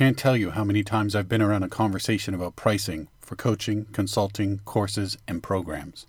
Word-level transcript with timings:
can't 0.00 0.16
tell 0.16 0.34
you 0.34 0.52
how 0.52 0.64
many 0.64 0.82
times 0.82 1.14
I've 1.14 1.28
been 1.28 1.42
around 1.42 1.62
a 1.62 1.68
conversation 1.68 2.32
about 2.32 2.56
pricing 2.56 3.08
for 3.20 3.36
coaching, 3.36 3.84
consulting, 3.92 4.60
courses, 4.64 5.18
and 5.28 5.42
programs. 5.42 6.06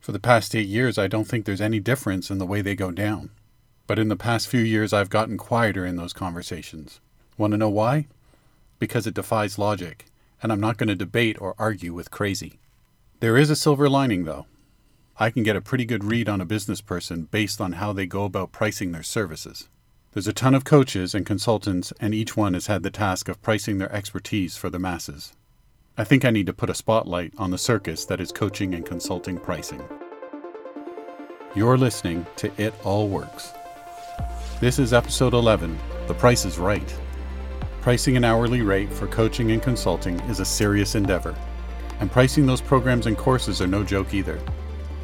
For 0.00 0.12
the 0.12 0.20
past 0.20 0.54
eight 0.54 0.68
years, 0.68 0.98
I 0.98 1.06
don't 1.06 1.24
think 1.24 1.46
there's 1.46 1.62
any 1.62 1.80
difference 1.80 2.30
in 2.30 2.36
the 2.36 2.44
way 2.44 2.60
they 2.60 2.74
go 2.74 2.90
down. 2.90 3.30
But 3.86 3.98
in 3.98 4.08
the 4.08 4.16
past 4.16 4.48
few 4.48 4.60
years, 4.60 4.92
I've 4.92 5.08
gotten 5.08 5.38
quieter 5.38 5.86
in 5.86 5.96
those 5.96 6.12
conversations. 6.12 7.00
Want 7.38 7.52
to 7.52 7.56
know 7.56 7.70
why? 7.70 8.06
Because 8.78 9.06
it 9.06 9.14
defies 9.14 9.58
logic, 9.58 10.04
and 10.42 10.52
I'm 10.52 10.60
not 10.60 10.76
going 10.76 10.88
to 10.88 10.94
debate 10.94 11.40
or 11.40 11.54
argue 11.58 11.94
with 11.94 12.10
crazy. 12.10 12.58
There 13.20 13.38
is 13.38 13.48
a 13.48 13.56
silver 13.56 13.88
lining, 13.88 14.24
though. 14.24 14.44
I 15.18 15.30
can 15.30 15.42
get 15.42 15.56
a 15.56 15.62
pretty 15.62 15.86
good 15.86 16.04
read 16.04 16.28
on 16.28 16.42
a 16.42 16.44
business 16.44 16.82
person 16.82 17.28
based 17.30 17.62
on 17.62 17.72
how 17.72 17.94
they 17.94 18.04
go 18.04 18.26
about 18.26 18.52
pricing 18.52 18.92
their 18.92 19.02
services. 19.02 19.70
There's 20.14 20.28
a 20.28 20.32
ton 20.34 20.54
of 20.54 20.64
coaches 20.64 21.14
and 21.14 21.24
consultants, 21.24 21.90
and 21.98 22.14
each 22.14 22.36
one 22.36 22.52
has 22.52 22.66
had 22.66 22.82
the 22.82 22.90
task 22.90 23.30
of 23.30 23.40
pricing 23.40 23.78
their 23.78 23.90
expertise 23.90 24.58
for 24.58 24.68
the 24.68 24.78
masses. 24.78 25.32
I 25.96 26.04
think 26.04 26.22
I 26.22 26.30
need 26.30 26.44
to 26.48 26.52
put 26.52 26.68
a 26.68 26.74
spotlight 26.74 27.32
on 27.38 27.50
the 27.50 27.56
circus 27.56 28.04
that 28.04 28.20
is 28.20 28.30
coaching 28.30 28.74
and 28.74 28.84
consulting 28.84 29.38
pricing. 29.38 29.82
You're 31.54 31.78
listening 31.78 32.26
to 32.36 32.52
It 32.60 32.74
All 32.84 33.08
Works. 33.08 33.54
This 34.60 34.78
is 34.78 34.92
episode 34.92 35.32
11 35.32 35.78
The 36.08 36.14
Price 36.14 36.44
is 36.44 36.58
Right. 36.58 36.94
Pricing 37.80 38.18
an 38.18 38.24
hourly 38.24 38.60
rate 38.60 38.92
for 38.92 39.06
coaching 39.06 39.50
and 39.50 39.62
consulting 39.62 40.20
is 40.28 40.40
a 40.40 40.44
serious 40.44 40.94
endeavor, 40.94 41.34
and 42.00 42.12
pricing 42.12 42.44
those 42.44 42.60
programs 42.60 43.06
and 43.06 43.16
courses 43.16 43.62
are 43.62 43.66
no 43.66 43.82
joke 43.82 44.12
either. 44.12 44.38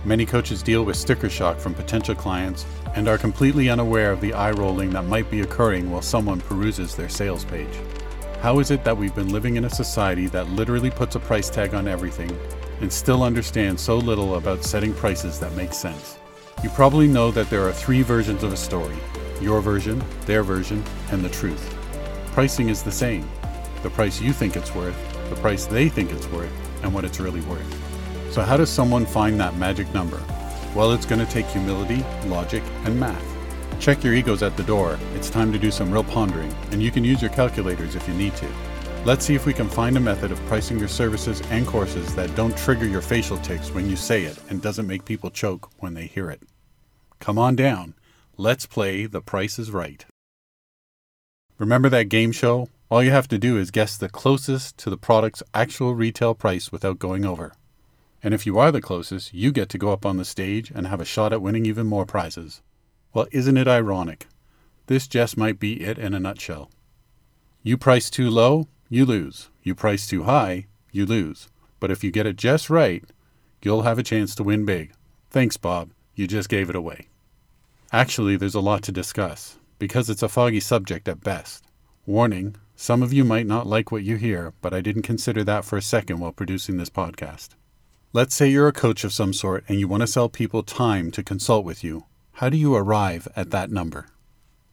Many 0.04 0.26
coaches 0.26 0.62
deal 0.62 0.84
with 0.84 0.96
sticker 0.96 1.30
shock 1.30 1.58
from 1.58 1.74
potential 1.74 2.14
clients 2.14 2.66
and 2.98 3.06
are 3.06 3.16
completely 3.16 3.70
unaware 3.70 4.10
of 4.10 4.20
the 4.20 4.32
eye 4.32 4.50
rolling 4.50 4.90
that 4.90 5.04
might 5.04 5.30
be 5.30 5.42
occurring 5.42 5.88
while 5.88 6.02
someone 6.02 6.40
peruses 6.40 6.96
their 6.96 7.08
sales 7.08 7.44
page. 7.44 7.78
How 8.40 8.58
is 8.58 8.72
it 8.72 8.82
that 8.82 8.96
we've 8.96 9.14
been 9.14 9.32
living 9.32 9.54
in 9.54 9.66
a 9.66 9.70
society 9.70 10.26
that 10.26 10.48
literally 10.48 10.90
puts 10.90 11.14
a 11.14 11.20
price 11.20 11.48
tag 11.48 11.74
on 11.74 11.86
everything 11.86 12.36
and 12.80 12.92
still 12.92 13.22
understands 13.22 13.80
so 13.82 13.98
little 13.98 14.34
about 14.34 14.64
setting 14.64 14.92
prices 14.92 15.38
that 15.38 15.54
make 15.54 15.72
sense? 15.72 16.18
You 16.64 16.70
probably 16.70 17.06
know 17.06 17.30
that 17.30 17.48
there 17.50 17.62
are 17.68 17.72
three 17.72 18.02
versions 18.02 18.42
of 18.42 18.52
a 18.52 18.56
story 18.56 18.96
your 19.40 19.60
version, 19.60 20.02
their 20.26 20.42
version, 20.42 20.82
and 21.12 21.24
the 21.24 21.28
truth. 21.28 21.72
Pricing 22.32 22.68
is 22.68 22.82
the 22.82 22.90
same 22.90 23.30
the 23.84 23.90
price 23.90 24.20
you 24.20 24.32
think 24.32 24.56
it's 24.56 24.74
worth, 24.74 24.98
the 25.30 25.36
price 25.36 25.66
they 25.66 25.88
think 25.88 26.10
it's 26.10 26.26
worth, 26.32 26.52
and 26.82 26.92
what 26.92 27.04
it's 27.04 27.20
really 27.20 27.42
worth. 27.42 28.32
So, 28.32 28.42
how 28.42 28.56
does 28.56 28.70
someone 28.70 29.06
find 29.06 29.38
that 29.38 29.56
magic 29.56 29.94
number? 29.94 30.20
Well, 30.74 30.92
it's 30.92 31.06
going 31.06 31.24
to 31.24 31.32
take 31.32 31.46
humility, 31.46 32.04
logic, 32.26 32.62
and 32.84 32.98
math. 32.98 33.24
Check 33.80 34.02
your 34.04 34.14
egos 34.14 34.42
at 34.42 34.56
the 34.56 34.62
door. 34.62 34.98
It's 35.14 35.30
time 35.30 35.52
to 35.52 35.58
do 35.58 35.70
some 35.70 35.90
real 35.90 36.04
pondering, 36.04 36.54
and 36.72 36.82
you 36.82 36.90
can 36.90 37.04
use 37.04 37.22
your 37.22 37.30
calculators 37.30 37.94
if 37.94 38.06
you 38.08 38.14
need 38.14 38.34
to. 38.36 38.48
Let's 39.04 39.24
see 39.24 39.34
if 39.34 39.46
we 39.46 39.54
can 39.54 39.68
find 39.68 39.96
a 39.96 40.00
method 40.00 40.32
of 40.32 40.44
pricing 40.46 40.78
your 40.78 40.88
services 40.88 41.40
and 41.50 41.66
courses 41.66 42.14
that 42.16 42.34
don't 42.34 42.56
trigger 42.56 42.86
your 42.86 43.00
facial 43.00 43.38
tics 43.38 43.70
when 43.70 43.88
you 43.88 43.96
say 43.96 44.24
it 44.24 44.38
and 44.50 44.60
doesn't 44.60 44.86
make 44.86 45.04
people 45.04 45.30
choke 45.30 45.70
when 45.78 45.94
they 45.94 46.06
hear 46.06 46.30
it. 46.30 46.42
Come 47.20 47.38
on 47.38 47.56
down. 47.56 47.94
Let's 48.36 48.66
play 48.66 49.06
The 49.06 49.22
Price 49.22 49.58
is 49.58 49.70
Right. 49.70 50.04
Remember 51.58 51.88
that 51.88 52.08
game 52.08 52.32
show? 52.32 52.68
All 52.90 53.02
you 53.02 53.10
have 53.10 53.28
to 53.28 53.38
do 53.38 53.56
is 53.58 53.70
guess 53.70 53.96
the 53.96 54.08
closest 54.08 54.78
to 54.78 54.90
the 54.90 54.96
product's 54.96 55.42
actual 55.54 55.94
retail 55.94 56.34
price 56.34 56.70
without 56.70 56.98
going 56.98 57.24
over. 57.24 57.52
And 58.22 58.34
if 58.34 58.46
you 58.46 58.58
are 58.58 58.72
the 58.72 58.80
closest, 58.80 59.32
you 59.32 59.52
get 59.52 59.68
to 59.70 59.78
go 59.78 59.92
up 59.92 60.04
on 60.04 60.16
the 60.16 60.24
stage 60.24 60.70
and 60.74 60.86
have 60.86 61.00
a 61.00 61.04
shot 61.04 61.32
at 61.32 61.42
winning 61.42 61.66
even 61.66 61.86
more 61.86 62.04
prizes. 62.04 62.62
Well, 63.14 63.26
isn't 63.30 63.56
it 63.56 63.68
ironic? 63.68 64.26
This 64.86 65.06
just 65.06 65.36
might 65.36 65.60
be 65.60 65.82
it 65.82 65.98
in 65.98 66.14
a 66.14 66.20
nutshell. 66.20 66.70
You 67.62 67.76
price 67.76 68.10
too 68.10 68.30
low, 68.30 68.68
you 68.88 69.04
lose. 69.04 69.50
You 69.62 69.74
price 69.74 70.06
too 70.06 70.24
high, 70.24 70.66
you 70.90 71.06
lose. 71.06 71.48
But 71.80 71.90
if 71.90 72.02
you 72.02 72.10
get 72.10 72.26
it 72.26 72.36
just 72.36 72.70
right, 72.70 73.04
you'll 73.62 73.82
have 73.82 73.98
a 73.98 74.02
chance 74.02 74.34
to 74.34 74.42
win 74.42 74.64
big. 74.64 74.92
Thanks, 75.30 75.56
Bob. 75.56 75.90
You 76.14 76.26
just 76.26 76.48
gave 76.48 76.70
it 76.70 76.76
away. 76.76 77.08
Actually, 77.92 78.36
there's 78.36 78.54
a 78.54 78.60
lot 78.60 78.82
to 78.82 78.92
discuss, 78.92 79.58
because 79.78 80.10
it's 80.10 80.22
a 80.22 80.28
foggy 80.28 80.60
subject 80.60 81.08
at 81.08 81.20
best. 81.20 81.64
Warning 82.06 82.56
some 82.74 83.02
of 83.02 83.12
you 83.12 83.24
might 83.24 83.46
not 83.46 83.66
like 83.66 83.90
what 83.90 84.04
you 84.04 84.16
hear, 84.16 84.52
but 84.60 84.72
I 84.72 84.80
didn't 84.80 85.02
consider 85.02 85.44
that 85.44 85.64
for 85.64 85.76
a 85.76 85.82
second 85.82 86.20
while 86.20 86.32
producing 86.32 86.76
this 86.76 86.90
podcast. 86.90 87.50
Let's 88.14 88.34
say 88.34 88.48
you're 88.48 88.68
a 88.68 88.72
coach 88.72 89.04
of 89.04 89.12
some 89.12 89.34
sort 89.34 89.64
and 89.68 89.78
you 89.78 89.86
want 89.86 90.00
to 90.00 90.06
sell 90.06 90.30
people 90.30 90.62
time 90.62 91.10
to 91.10 91.22
consult 91.22 91.66
with 91.66 91.84
you. 91.84 92.06
How 92.32 92.48
do 92.48 92.56
you 92.56 92.74
arrive 92.74 93.28
at 93.36 93.50
that 93.50 93.70
number? 93.70 94.06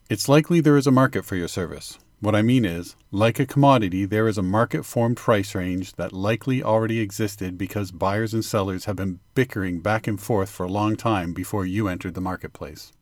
It's 0.10 0.30
likely 0.30 0.62
there 0.62 0.78
is 0.78 0.88
a 0.88 0.92
market 0.92 1.26
for 1.26 1.36
your 1.36 1.50
service. 1.50 2.00
What 2.22 2.34
I 2.34 2.42
mean 2.42 2.64
is, 2.64 2.96
like 3.12 3.38
a 3.38 3.46
commodity, 3.46 4.06
there 4.06 4.30
is 4.30 4.38
a 4.38 4.42
market 4.42 4.86
formed 4.86 5.18
price 5.18 5.54
range 5.54 5.96
that 5.96 6.14
likely 6.14 6.64
already 6.64 7.02
existed 7.02 7.58
because 7.58 7.92
buyers 7.92 8.34
and 8.34 8.46
sellers 8.46 8.86
have 8.86 8.96
been 8.96 9.20
bickering 9.34 9.82
back 9.82 10.08
and 10.08 10.20
forth 10.20 10.50
for 10.50 10.66
a 10.66 10.72
long 10.72 10.96
time 10.96 11.34
before 11.34 11.66
you 11.66 11.90
entered 11.90 12.14
the 12.14 12.22
marketplace. 12.22 12.94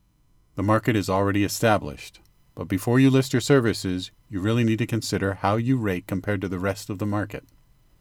The 0.55 0.63
market 0.63 0.95
is 0.95 1.11
already 1.11 1.43
established, 1.43 2.21
but 2.55 2.67
before 2.67 2.99
you 2.99 3.11
list 3.11 3.33
your 3.33 3.39
services, 3.39 4.09
you 4.29 4.39
really 4.39 4.63
need 4.63 4.79
to 4.79 4.87
consider 4.87 5.35
how 5.35 5.57
you 5.57 5.77
rate 5.77 6.07
compared 6.07 6.41
to 6.41 6.47
the 6.47 6.57
rest 6.57 6.89
of 6.89 6.97
the 6.97 7.05
market. 7.05 7.43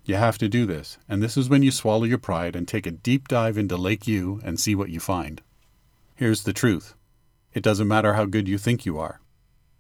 You 0.04 0.16
have 0.16 0.36
to 0.38 0.48
do 0.48 0.66
this, 0.66 0.98
and 1.08 1.22
this 1.22 1.36
is 1.36 1.48
when 1.48 1.62
you 1.62 1.70
swallow 1.70 2.04
your 2.04 2.18
pride 2.18 2.56
and 2.56 2.66
take 2.66 2.86
a 2.86 2.90
deep 2.90 3.28
dive 3.28 3.56
into 3.56 3.76
Lake 3.76 4.08
U 4.08 4.40
and 4.44 4.58
see 4.58 4.74
what 4.74 4.90
you 4.90 4.98
find. 4.98 5.42
Here's 6.16 6.42
the 6.42 6.52
truth 6.52 6.94
it 7.52 7.62
doesn't 7.62 7.88
matter 7.88 8.14
how 8.14 8.24
good 8.24 8.48
you 8.48 8.58
think 8.58 8.84
you 8.84 8.98
are. 8.98 9.20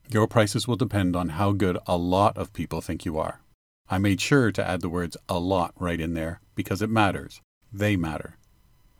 Your 0.08 0.28
prices 0.28 0.68
will 0.68 0.76
depend 0.76 1.16
on 1.16 1.30
how 1.30 1.52
good 1.52 1.78
a 1.86 1.96
lot 1.96 2.36
of 2.36 2.52
people 2.52 2.80
think 2.80 3.04
you 3.04 3.18
are. 3.18 3.40
I 3.88 3.98
made 3.98 4.20
sure 4.20 4.52
to 4.52 4.66
add 4.66 4.80
the 4.80 4.88
words 4.88 5.16
a 5.28 5.38
lot 5.38 5.72
right 5.78 6.00
in 6.00 6.14
there 6.14 6.40
because 6.54 6.82
it 6.82 6.90
matters. 6.90 7.40
They 7.72 7.96
matter. 7.96 8.36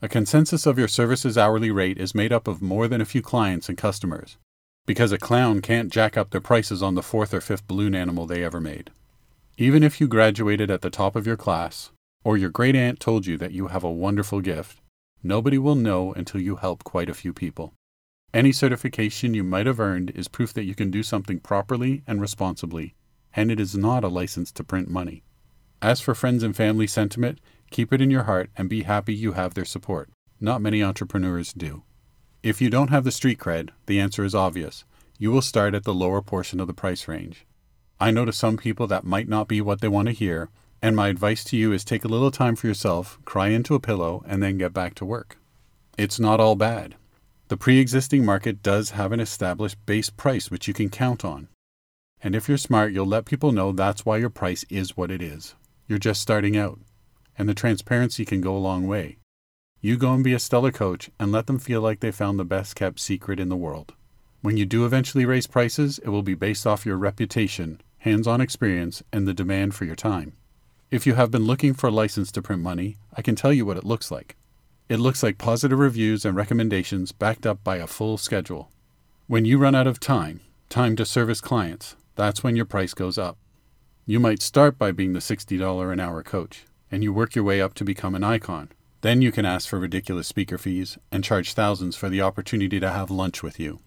A 0.00 0.08
consensus 0.08 0.66
of 0.66 0.78
your 0.78 0.88
service's 0.88 1.38
hourly 1.38 1.70
rate 1.70 1.98
is 1.98 2.14
made 2.14 2.32
up 2.32 2.48
of 2.48 2.62
more 2.62 2.88
than 2.88 3.00
a 3.00 3.06
few 3.06 3.22
clients 3.22 3.68
and 3.68 3.78
customers, 3.78 4.36
because 4.86 5.12
a 5.12 5.18
clown 5.18 5.60
can't 5.60 5.92
jack 5.92 6.16
up 6.16 6.30
their 6.30 6.40
prices 6.40 6.82
on 6.82 6.96
the 6.96 7.02
fourth 7.02 7.32
or 7.32 7.40
fifth 7.40 7.68
balloon 7.68 7.94
animal 7.94 8.26
they 8.26 8.42
ever 8.42 8.60
made. 8.60 8.90
Even 9.58 9.82
if 9.82 10.00
you 10.00 10.08
graduated 10.08 10.70
at 10.70 10.80
the 10.80 10.88
top 10.88 11.14
of 11.14 11.26
your 11.26 11.36
class, 11.36 11.90
or 12.24 12.38
your 12.38 12.48
great 12.48 12.74
aunt 12.74 12.98
told 12.98 13.26
you 13.26 13.36
that 13.36 13.52
you 13.52 13.68
have 13.68 13.84
a 13.84 13.90
wonderful 13.90 14.40
gift, 14.40 14.80
nobody 15.22 15.58
will 15.58 15.74
know 15.74 16.14
until 16.14 16.40
you 16.40 16.56
help 16.56 16.84
quite 16.84 17.10
a 17.10 17.14
few 17.14 17.34
people. 17.34 17.74
Any 18.32 18.50
certification 18.50 19.34
you 19.34 19.44
might 19.44 19.66
have 19.66 19.78
earned 19.78 20.10
is 20.12 20.26
proof 20.26 20.54
that 20.54 20.64
you 20.64 20.74
can 20.74 20.90
do 20.90 21.02
something 21.02 21.38
properly 21.38 22.02
and 22.06 22.18
responsibly, 22.18 22.94
and 23.34 23.50
it 23.50 23.60
is 23.60 23.76
not 23.76 24.04
a 24.04 24.08
license 24.08 24.50
to 24.52 24.64
print 24.64 24.88
money. 24.88 25.22
As 25.82 26.00
for 26.00 26.14
friends 26.14 26.42
and 26.42 26.56
family 26.56 26.86
sentiment, 26.86 27.38
keep 27.70 27.92
it 27.92 28.00
in 28.00 28.10
your 28.10 28.22
heart 28.22 28.48
and 28.56 28.70
be 28.70 28.84
happy 28.84 29.14
you 29.14 29.32
have 29.32 29.52
their 29.52 29.66
support. 29.66 30.08
Not 30.40 30.62
many 30.62 30.82
entrepreneurs 30.82 31.52
do. 31.52 31.82
If 32.42 32.62
you 32.62 32.70
don't 32.70 32.90
have 32.90 33.04
the 33.04 33.12
street 33.12 33.38
cred, 33.38 33.68
the 33.84 34.00
answer 34.00 34.24
is 34.24 34.34
obvious. 34.34 34.84
You 35.18 35.30
will 35.30 35.42
start 35.42 35.74
at 35.74 35.84
the 35.84 35.92
lower 35.92 36.22
portion 36.22 36.58
of 36.58 36.68
the 36.68 36.74
price 36.74 37.06
range. 37.06 37.44
I 38.00 38.10
know 38.10 38.24
to 38.24 38.32
some 38.32 38.56
people 38.56 38.86
that 38.88 39.04
might 39.04 39.28
not 39.28 39.48
be 39.48 39.60
what 39.60 39.80
they 39.80 39.88
want 39.88 40.08
to 40.08 40.12
hear, 40.12 40.48
and 40.82 40.96
my 40.96 41.08
advice 41.08 41.44
to 41.44 41.56
you 41.56 41.72
is 41.72 41.84
take 41.84 42.04
a 42.04 42.08
little 42.08 42.30
time 42.30 42.56
for 42.56 42.66
yourself, 42.66 43.18
cry 43.24 43.48
into 43.48 43.74
a 43.74 43.80
pillow, 43.80 44.24
and 44.26 44.42
then 44.42 44.58
get 44.58 44.72
back 44.72 44.94
to 44.96 45.04
work. 45.04 45.38
It's 45.96 46.18
not 46.18 46.40
all 46.40 46.56
bad. 46.56 46.96
The 47.48 47.56
pre 47.56 47.78
existing 47.78 48.24
market 48.24 48.62
does 48.62 48.90
have 48.90 49.12
an 49.12 49.20
established 49.20 49.76
base 49.86 50.10
price 50.10 50.50
which 50.50 50.66
you 50.66 50.74
can 50.74 50.88
count 50.88 51.24
on. 51.24 51.48
And 52.22 52.34
if 52.34 52.48
you're 52.48 52.58
smart, 52.58 52.92
you'll 52.92 53.06
let 53.06 53.24
people 53.24 53.52
know 53.52 53.72
that's 53.72 54.06
why 54.06 54.16
your 54.16 54.30
price 54.30 54.64
is 54.70 54.96
what 54.96 55.10
it 55.10 55.20
is. 55.20 55.54
You're 55.86 55.98
just 55.98 56.20
starting 56.20 56.56
out, 56.56 56.80
and 57.36 57.48
the 57.48 57.54
transparency 57.54 58.24
can 58.24 58.40
go 58.40 58.56
a 58.56 58.58
long 58.58 58.86
way. 58.86 59.18
You 59.80 59.96
go 59.96 60.14
and 60.14 60.22
be 60.22 60.32
a 60.32 60.38
stellar 60.38 60.72
coach 60.72 61.10
and 61.18 61.32
let 61.32 61.46
them 61.46 61.58
feel 61.58 61.80
like 61.80 62.00
they 62.00 62.12
found 62.12 62.38
the 62.38 62.44
best 62.44 62.76
kept 62.76 63.00
secret 63.00 63.40
in 63.40 63.48
the 63.48 63.56
world. 63.56 63.94
When 64.42 64.56
you 64.56 64.66
do 64.66 64.84
eventually 64.84 65.24
raise 65.24 65.46
prices, 65.46 65.98
it 65.98 66.10
will 66.10 66.22
be 66.22 66.34
based 66.34 66.66
off 66.66 66.84
your 66.84 66.98
reputation 66.98 67.80
hands 68.02 68.26
on 68.26 68.40
experience, 68.40 69.00
and 69.12 69.28
the 69.28 69.34
demand 69.34 69.76
for 69.76 69.84
your 69.84 69.94
time. 69.94 70.32
If 70.90 71.06
you 71.06 71.14
have 71.14 71.30
been 71.30 71.44
looking 71.44 71.72
for 71.72 71.86
a 71.86 71.92
license 71.92 72.32
to 72.32 72.42
print 72.42 72.60
money, 72.60 72.96
I 73.16 73.22
can 73.22 73.36
tell 73.36 73.52
you 73.52 73.64
what 73.64 73.76
it 73.76 73.84
looks 73.84 74.10
like. 74.10 74.34
It 74.88 74.98
looks 74.98 75.22
like 75.22 75.38
positive 75.38 75.78
reviews 75.78 76.24
and 76.24 76.36
recommendations 76.36 77.12
backed 77.12 77.46
up 77.46 77.62
by 77.62 77.76
a 77.76 77.86
full 77.86 78.18
schedule. 78.18 78.70
When 79.28 79.44
you 79.44 79.56
run 79.56 79.76
out 79.76 79.86
of 79.86 80.00
time, 80.00 80.40
time 80.68 80.96
to 80.96 81.06
service 81.06 81.40
clients, 81.40 81.94
that's 82.16 82.42
when 82.42 82.56
your 82.56 82.64
price 82.64 82.92
goes 82.92 83.18
up. 83.18 83.38
You 84.04 84.18
might 84.18 84.42
start 84.42 84.76
by 84.76 84.90
being 84.90 85.12
the 85.12 85.20
$60 85.20 85.92
an 85.92 86.00
hour 86.00 86.24
coach, 86.24 86.64
and 86.90 87.04
you 87.04 87.12
work 87.12 87.36
your 87.36 87.44
way 87.44 87.60
up 87.60 87.72
to 87.74 87.84
become 87.84 88.16
an 88.16 88.24
icon. 88.24 88.70
Then 89.02 89.22
you 89.22 89.30
can 89.30 89.46
ask 89.46 89.68
for 89.68 89.78
ridiculous 89.78 90.26
speaker 90.26 90.58
fees 90.58 90.98
and 91.12 91.22
charge 91.22 91.52
thousands 91.52 91.94
for 91.94 92.08
the 92.08 92.20
opportunity 92.20 92.80
to 92.80 92.90
have 92.90 93.12
lunch 93.12 93.44
with 93.44 93.60
you. 93.60 93.78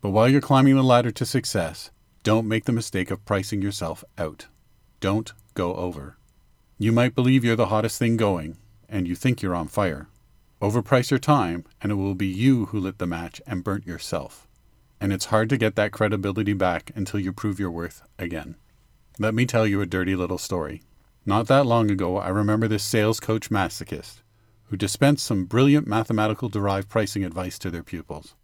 But 0.00 0.10
while 0.10 0.28
you're 0.28 0.40
climbing 0.40 0.76
the 0.76 0.82
ladder 0.82 1.10
to 1.10 1.26
success, 1.26 1.90
don't 2.22 2.48
make 2.48 2.64
the 2.64 2.72
mistake 2.72 3.10
of 3.10 3.24
pricing 3.24 3.60
yourself 3.60 4.04
out. 4.16 4.46
Don't 5.00 5.32
go 5.54 5.74
over. 5.74 6.16
You 6.78 6.92
might 6.92 7.14
believe 7.14 7.44
you're 7.44 7.56
the 7.56 7.66
hottest 7.66 7.98
thing 7.98 8.16
going, 8.16 8.56
and 8.88 9.06
you 9.06 9.14
think 9.14 9.42
you're 9.42 9.54
on 9.54 9.68
fire. 9.68 10.08
Overprice 10.62 11.10
your 11.10 11.18
time, 11.18 11.64
and 11.80 11.92
it 11.92 11.96
will 11.96 12.14
be 12.14 12.26
you 12.26 12.66
who 12.66 12.80
lit 12.80 12.98
the 12.98 13.06
match 13.06 13.40
and 13.46 13.64
burnt 13.64 13.86
yourself. 13.86 14.46
And 15.00 15.12
it's 15.12 15.26
hard 15.26 15.48
to 15.50 15.56
get 15.56 15.76
that 15.76 15.92
credibility 15.92 16.52
back 16.52 16.90
until 16.94 17.20
you 17.20 17.32
prove 17.32 17.58
your 17.58 17.70
worth 17.70 18.02
again. 18.18 18.56
Let 19.18 19.34
me 19.34 19.46
tell 19.46 19.66
you 19.66 19.80
a 19.80 19.86
dirty 19.86 20.16
little 20.16 20.38
story. 20.38 20.82
Not 21.26 21.46
that 21.48 21.66
long 21.66 21.90
ago, 21.90 22.16
I 22.16 22.28
remember 22.28 22.68
this 22.68 22.84
sales 22.84 23.20
coach 23.20 23.50
masochist 23.50 24.22
who 24.70 24.76
dispensed 24.76 25.26
some 25.26 25.46
brilliant 25.46 25.86
mathematical 25.86 26.48
derived 26.48 26.88
pricing 26.88 27.24
advice 27.24 27.58
to 27.58 27.70
their 27.70 27.82
pupils. 27.82 28.34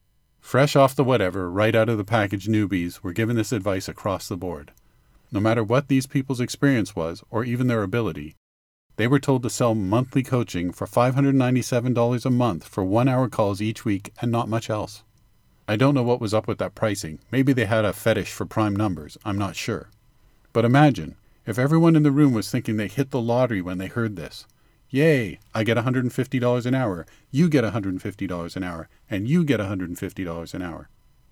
Fresh 0.46 0.76
off 0.76 0.94
the 0.94 1.02
whatever, 1.02 1.50
right 1.50 1.74
out 1.74 1.88
of 1.88 1.98
the 1.98 2.04
package 2.04 2.46
newbies 2.46 3.02
were 3.02 3.12
given 3.12 3.34
this 3.34 3.50
advice 3.50 3.88
across 3.88 4.28
the 4.28 4.36
board. 4.36 4.70
No 5.32 5.40
matter 5.40 5.64
what 5.64 5.88
these 5.88 6.06
people's 6.06 6.40
experience 6.40 6.94
was, 6.94 7.24
or 7.30 7.42
even 7.42 7.66
their 7.66 7.82
ability, 7.82 8.36
they 8.94 9.08
were 9.08 9.18
told 9.18 9.42
to 9.42 9.50
sell 9.50 9.74
monthly 9.74 10.22
coaching 10.22 10.70
for 10.70 10.86
$597 10.86 12.24
a 12.24 12.30
month 12.30 12.64
for 12.64 12.84
one 12.84 13.08
hour 13.08 13.28
calls 13.28 13.60
each 13.60 13.84
week 13.84 14.12
and 14.22 14.30
not 14.30 14.48
much 14.48 14.70
else. 14.70 15.02
I 15.66 15.74
don't 15.74 15.94
know 15.94 16.04
what 16.04 16.20
was 16.20 16.32
up 16.32 16.46
with 16.46 16.58
that 16.58 16.76
pricing. 16.76 17.18
Maybe 17.32 17.52
they 17.52 17.66
had 17.66 17.84
a 17.84 17.92
fetish 17.92 18.30
for 18.30 18.46
prime 18.46 18.76
numbers. 18.76 19.18
I'm 19.24 19.36
not 19.36 19.56
sure. 19.56 19.90
But 20.52 20.64
imagine 20.64 21.16
if 21.44 21.58
everyone 21.58 21.96
in 21.96 22.04
the 22.04 22.12
room 22.12 22.32
was 22.32 22.48
thinking 22.48 22.76
they 22.76 22.86
hit 22.86 23.10
the 23.10 23.20
lottery 23.20 23.62
when 23.62 23.78
they 23.78 23.88
heard 23.88 24.14
this. 24.14 24.46
Yay, 24.90 25.38
I 25.54 25.64
get 25.64 25.76
$150 25.76 26.66
an 26.66 26.74
hour, 26.74 27.06
you 27.30 27.48
get 27.48 27.64
$150 27.64 28.56
an 28.56 28.62
hour, 28.62 28.88
and 29.10 29.28
you 29.28 29.44
get 29.44 29.60
$150 29.60 30.54
an 30.54 30.62
hour. 30.62 30.88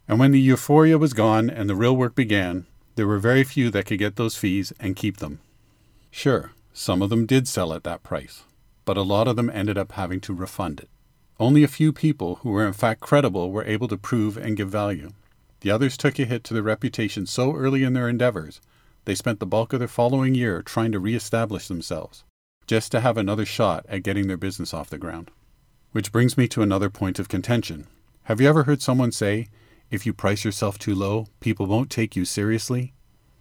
And 0.08 0.18
when 0.18 0.32
the 0.32 0.40
euphoria 0.40 0.98
was 0.98 1.12
gone 1.12 1.48
and 1.48 1.70
the 1.70 1.76
real 1.76 1.96
work 1.96 2.14
began, 2.14 2.66
there 2.96 3.06
were 3.06 3.18
very 3.18 3.44
few 3.44 3.70
that 3.70 3.86
could 3.86 3.98
get 3.98 4.16
those 4.16 4.36
fees 4.36 4.72
and 4.80 4.96
keep 4.96 5.18
them. 5.18 5.40
Sure, 6.10 6.52
some 6.72 7.00
of 7.00 7.10
them 7.10 7.26
did 7.26 7.48
sell 7.48 7.72
at 7.72 7.84
that 7.84 8.02
price, 8.02 8.42
but 8.84 8.96
a 8.96 9.02
lot 9.02 9.28
of 9.28 9.36
them 9.36 9.50
ended 9.50 9.78
up 9.78 9.92
having 9.92 10.20
to 10.22 10.34
refund 10.34 10.80
it. 10.80 10.88
Only 11.40 11.64
a 11.64 11.68
few 11.68 11.92
people 11.92 12.36
who 12.36 12.50
were 12.50 12.66
in 12.66 12.72
fact 12.72 13.00
credible 13.00 13.50
were 13.50 13.64
able 13.64 13.88
to 13.88 13.96
prove 13.96 14.36
and 14.36 14.56
give 14.56 14.68
value. 14.68 15.10
The 15.60 15.70
others 15.70 15.96
took 15.96 16.18
a 16.18 16.24
hit 16.24 16.44
to 16.44 16.54
their 16.54 16.62
reputation 16.62 17.26
so 17.26 17.54
early 17.54 17.84
in 17.84 17.94
their 17.94 18.08
endeavors, 18.08 18.60
they 19.04 19.14
spent 19.14 19.40
the 19.40 19.46
bulk 19.46 19.72
of 19.72 19.78
their 19.78 19.88
following 19.88 20.34
year 20.34 20.62
trying 20.62 20.92
to 20.92 20.98
re-establish 20.98 21.68
themselves, 21.68 22.24
just 22.66 22.90
to 22.92 23.00
have 23.00 23.16
another 23.16 23.44
shot 23.44 23.84
at 23.88 24.02
getting 24.02 24.26
their 24.26 24.36
business 24.36 24.72
off 24.72 24.90
the 24.90 24.98
ground. 24.98 25.30
Which 25.92 26.12
brings 26.12 26.36
me 26.36 26.48
to 26.48 26.62
another 26.62 26.90
point 26.90 27.18
of 27.18 27.28
contention. 27.28 27.86
Have 28.24 28.40
you 28.40 28.48
ever 28.48 28.64
heard 28.64 28.82
someone 28.82 29.12
say, 29.12 29.48
if 29.90 30.06
you 30.06 30.12
price 30.12 30.44
yourself 30.44 30.78
too 30.78 30.94
low, 30.94 31.26
people 31.40 31.66
won't 31.66 31.90
take 31.90 32.16
you 32.16 32.24
seriously? 32.24 32.94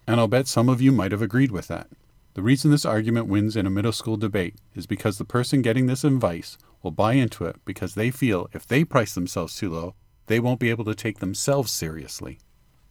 And 0.05 0.19
I'll 0.19 0.27
bet 0.27 0.47
some 0.47 0.69
of 0.69 0.81
you 0.81 0.91
might 0.91 1.11
have 1.11 1.21
agreed 1.21 1.51
with 1.51 1.67
that. 1.69 1.87
The 2.33 2.41
reason 2.41 2.71
this 2.71 2.85
argument 2.85 3.27
wins 3.27 3.55
in 3.55 3.65
a 3.65 3.69
middle 3.69 3.91
school 3.91 4.17
debate 4.17 4.55
is 4.75 4.85
because 4.87 5.17
the 5.17 5.25
person 5.25 5.61
getting 5.61 5.85
this 5.85 6.03
advice 6.03 6.57
will 6.81 6.91
buy 6.91 7.13
into 7.13 7.45
it 7.45 7.57
because 7.63 7.95
they 7.95 8.11
feel 8.11 8.49
if 8.53 8.67
they 8.67 8.83
price 8.83 9.13
themselves 9.13 9.55
too 9.55 9.69
low, 9.69 9.95
they 10.27 10.39
won't 10.39 10.59
be 10.59 10.69
able 10.69 10.85
to 10.85 10.95
take 10.95 11.19
themselves 11.19 11.71
seriously. 11.71 12.39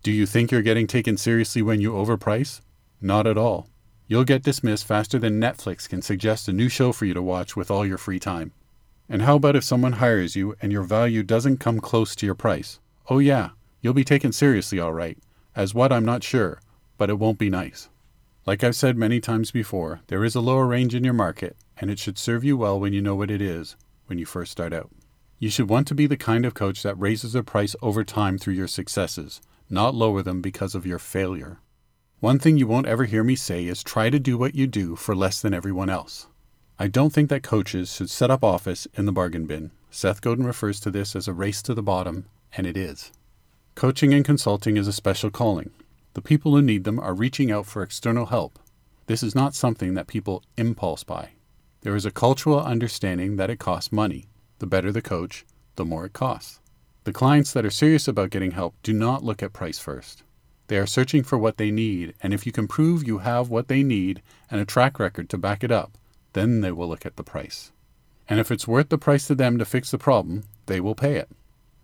Do 0.03 0.11
you 0.11 0.27
think 0.27 0.51
you're 0.51 0.63
getting 0.63 0.87
taken 0.87 1.17
seriously 1.17 1.63
when 1.63 1.81
you 1.81 1.93
overprice? 1.93 2.61
Not 3.01 3.27
at 3.27 3.39
all. 3.39 3.69
You'll 4.07 4.25
get 4.25 4.43
dismissed 4.43 4.87
faster 4.87 5.19
than 5.19 5.41
Netflix 5.41 5.89
can 5.89 6.03
suggest 6.03 6.49
a 6.49 6.53
new 6.53 6.69
show 6.69 6.93
for 6.93 7.05
you 7.07 7.15
to 7.15 7.23
watch 7.23 7.57
with 7.57 7.71
all 7.71 7.87
your 7.87 7.99
free 7.99 8.19
time. 8.19 8.53
And 9.09 9.23
how 9.23 9.37
about 9.37 9.57
if 9.57 9.65
someone 9.65 9.95
hires 9.95 10.37
you 10.37 10.55
and 10.61 10.73
your 10.73 10.83
value 10.83 11.23
doesn't 11.23 11.59
come 11.59 11.81
close 11.81 12.15
to 12.17 12.27
your 12.27 12.35
price? 12.35 12.81
Oh, 13.09 13.19
yeah, 13.19 13.51
you'll 13.81 13.95
be 13.95 14.05
taken 14.05 14.33
seriously 14.33 14.79
all 14.79 14.93
right. 14.93 15.19
As 15.55 15.75
what, 15.75 15.93
I'm 15.93 16.05
not 16.05 16.23
sure, 16.23 16.61
but 16.99 17.11
it 17.11 17.19
won't 17.19 17.39
be 17.39 17.51
nice. 17.51 17.89
Like 18.47 18.65
I've 18.65 18.77
said 18.77 18.97
many 18.97 19.21
times 19.21 19.51
before, 19.51 20.01
there 20.09 20.25
is 20.25 20.35
a 20.35 20.41
lower 20.41 20.67
range 20.67 20.95
in 20.95 21.05
your 21.05 21.15
market, 21.15 21.57
and 21.77 21.91
it 21.91 21.99
should 21.99 22.19
serve 22.19 22.43
you 22.43 22.57
well 22.57 22.79
when 22.81 22.93
you 22.93 23.03
know 23.03 23.15
what 23.15 23.31
it 23.31 23.41
is 23.41 23.77
when 24.07 24.19
you 24.19 24.27
first 24.27 24.53
start 24.53 24.73
out. 24.73 24.91
You 25.39 25.49
should 25.49 25.69
want 25.69 25.87
to 25.89 25.95
be 25.95 26.07
the 26.07 26.17
kind 26.17 26.45
of 26.45 26.55
coach 26.55 26.83
that 26.83 26.99
raises 26.99 27.33
their 27.33 27.43
price 27.43 27.75
over 27.81 28.05
time 28.05 28.37
through 28.37 28.55
your 28.55 28.69
successes, 28.69 29.41
not 29.71 29.95
lower 29.95 30.23
them 30.23 30.43
because 30.43 30.75
of 30.75 30.87
your 30.87 30.99
failure. 30.99 31.61
One 32.23 32.39
thing 32.39 32.57
you 32.57 32.69
won't 32.69 32.87
ever 32.87 33.07
hear 33.07 33.25
me 33.25 33.35
say 33.35 33.67
is 33.67 33.83
try 33.83 34.09
to 34.09 34.21
do 34.21 34.39
what 34.39 34.55
you 34.55 34.69
do 34.69 34.95
for 34.95 35.13
less 35.13 35.43
than 35.43 35.53
everyone 35.53 35.91
else. 35.91 36.29
I 36.79 36.87
don't 36.87 37.13
think 37.13 37.29
that 37.31 37.43
coaches 37.43 37.93
should 37.93 38.11
set 38.11 38.31
up 38.31 38.45
office 38.45 38.87
in 38.95 39.07
the 39.07 39.13
bargain 39.13 39.45
bin. 39.45 39.73
Seth 39.91 40.21
Godin 40.21 40.47
refers 40.47 40.79
to 40.79 40.93
this 40.93 41.17
as 41.17 41.27
a 41.27 41.33
race 41.33 41.63
to 41.63 41.75
the 41.75 41.83
bottom, 41.83 42.27
and 42.57 42.65
it 42.65 42.77
is. 42.77 43.11
Coaching 43.75 44.15
and 44.15 44.25
consulting 44.25 44.77
is 44.77 44.87
a 44.87 44.93
special 44.93 45.33
calling. 45.33 45.73
The 46.15 46.23
people 46.23 46.53
who 46.55 46.63
need 46.63 46.85
them 46.85 47.01
are 47.01 47.13
reaching 47.13 47.51
out 47.51 47.67
for 47.67 47.83
external 47.83 48.27
help. 48.27 48.61
This 49.07 49.25
is 49.25 49.35
not 49.35 49.57
something 49.57 49.95
that 49.95 50.07
people 50.07 50.45
impulse 50.57 51.03
buy. 51.03 51.31
There 51.81 51.97
is 51.97 52.07
a 52.07 52.13
cultural 52.13 52.61
understanding 52.61 53.35
that 53.35 53.51
it 53.51 53.59
costs 53.59 53.91
money. 53.91 54.27
The 54.61 54.69
better 54.69 54.93
the 54.93 55.03
coach, 55.03 55.45
the 55.75 55.85
more 55.85 56.07
it 56.07 56.13
costs. 56.13 56.61
The 57.03 57.13
clients 57.13 57.53
that 57.53 57.67
are 57.67 57.71
serious 57.71 58.07
about 58.07 58.31
getting 58.31 58.53
help 58.53 58.77
do 58.85 58.93
not 58.93 59.25
look 59.25 59.43
at 59.43 59.53
price 59.53 59.81
first. 59.81 60.23
They 60.73 60.79
are 60.79 60.87
searching 60.87 61.23
for 61.23 61.37
what 61.37 61.59
they 61.59 61.71
need, 61.71 62.15
and 62.23 62.33
if 62.33 62.47
you 62.47 62.51
can 62.51 62.67
prove 62.67 63.07
you 63.07 63.19
have 63.19 63.51
what 63.51 63.69
they 63.69 63.83
need 63.83 64.23
and 64.51 64.59
a 64.59 64.65
track 64.65 64.99
record 64.99 65.29
to 65.29 65.37
back 65.37 65.63
it 65.63 65.71
up, 65.71 65.99
then 66.33 66.63
they 66.63 66.73
will 66.73 66.89
look 66.89 67.05
at 67.05 67.17
the 67.17 67.23
price. 67.23 67.73
And 68.27 68.41
if 68.41 68.51
it's 68.51 68.67
worth 68.67 68.89
the 68.89 68.97
price 68.97 69.27
to 69.27 69.35
them 69.35 69.59
to 69.59 69.67
fix 69.67 69.91
the 69.91 69.99
problem, 69.99 70.45
they 70.65 70.81
will 70.81 70.95
pay 70.95 71.17
it. 71.17 71.29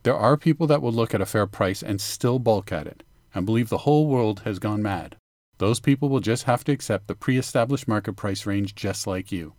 There 0.05 0.17
are 0.17 0.39
people 0.39 0.67
that 0.69 0.81
will 0.81 0.91
look 0.91 1.13
at 1.13 1.21
a 1.21 1.27
fair 1.27 1.47
price 1.47 1.83
and 1.83 2.01
still 2.01 2.39
balk 2.39 2.73
at 2.73 2.87
it 2.87 3.03
and 3.35 3.45
believe 3.45 3.69
the 3.69 3.85
whole 3.85 4.07
world 4.07 4.41
has 4.47 4.59
gone 4.59 4.83
mad. 4.83 5.17
Those 5.59 5.81
people 5.81 6.09
will 6.09 6.21
just 6.21 6.45
have 6.45 6.65
to 6.65 6.73
accept 6.73 7.09
the 7.09 7.15
pre 7.15 7.37
established 7.37 7.89
market 7.89 8.15
price 8.15 8.47
range 8.47 8.75
just 8.75 9.07
like 9.07 9.31
you. 9.31 9.53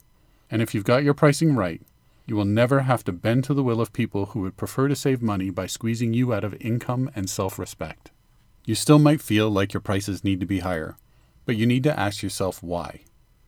And 0.50 0.60
if 0.60 0.74
you've 0.74 0.86
got 0.86 1.04
your 1.04 1.14
pricing 1.14 1.56
right, 1.56 1.84
you 2.26 2.36
will 2.36 2.46
never 2.46 2.80
have 2.80 3.04
to 3.04 3.12
bend 3.12 3.44
to 3.44 3.54
the 3.54 3.62
will 3.62 3.80
of 3.80 3.94
people 3.94 4.26
who 4.26 4.40
would 4.40 4.58
prefer 4.58 4.88
to 4.88 4.96
save 4.96 5.22
money 5.22 5.52
by 5.52 5.68
squeezing 5.68 6.16
you 6.16 6.34
out 6.34 6.44
of 6.44 6.60
income 6.60 7.12
and 7.14 7.30
self 7.30 7.60
respect. 7.60 8.10
You 8.70 8.76
still 8.76 9.00
might 9.00 9.20
feel 9.20 9.50
like 9.50 9.74
your 9.74 9.82
prices 9.82 10.24
need 10.24 10.40
to 10.42 10.46
be 10.46 10.60
higher, 10.60 10.96
but 11.44 11.56
you 11.56 11.66
need 11.66 11.82
to 11.86 12.00
ask 12.00 12.22
yourself 12.22 12.62
why. 12.62 13.02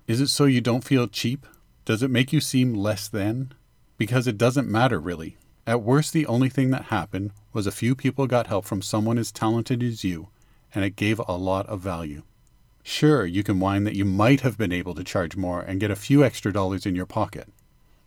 Is 0.08 0.20
it 0.20 0.30
so 0.30 0.46
you 0.46 0.62
don't 0.62 0.84
feel 0.84 1.08
cheap? 1.08 1.46
Does 1.86 2.02
it 2.02 2.10
make 2.10 2.34
you 2.34 2.42
seem 2.42 2.74
less 2.74 3.08
than? 3.08 3.54
Because 4.00 4.26
it 4.26 4.40
doesn't 4.40 4.68
matter 4.68 5.00
really. 5.00 5.38
At 5.68 5.84
worst, 5.84 6.12
the 6.12 6.26
only 6.26 6.50
thing 6.50 6.72
that 6.72 6.86
happened 6.86 7.34
was 7.54 7.68
a 7.68 7.72
few 7.72 7.94
people 7.94 8.26
got 8.26 8.48
help 8.48 8.66
from 8.66 8.82
someone 8.82 9.20
as 9.20 9.32
talented 9.32 9.84
as 9.84 10.04
you, 10.04 10.30
and 10.74 10.84
it 10.84 10.96
gave 10.96 11.22
a 11.28 11.34
lot 11.34 11.68
of 11.68 11.82
value. 11.82 12.24
Sure, 12.82 13.24
you 13.24 13.44
can 13.44 13.60
whine 13.60 13.84
that 13.84 13.96
you 13.96 14.06
might 14.06 14.42
have 14.42 14.58
been 14.58 14.72
able 14.72 14.96
to 14.96 15.04
charge 15.04 15.36
more 15.38 15.62
and 15.62 15.80
get 15.80 15.92
a 15.92 15.96
few 15.96 16.24
extra 16.24 16.52
dollars 16.52 16.88
in 16.88 16.96
your 16.96 17.06
pocket. 17.06 17.48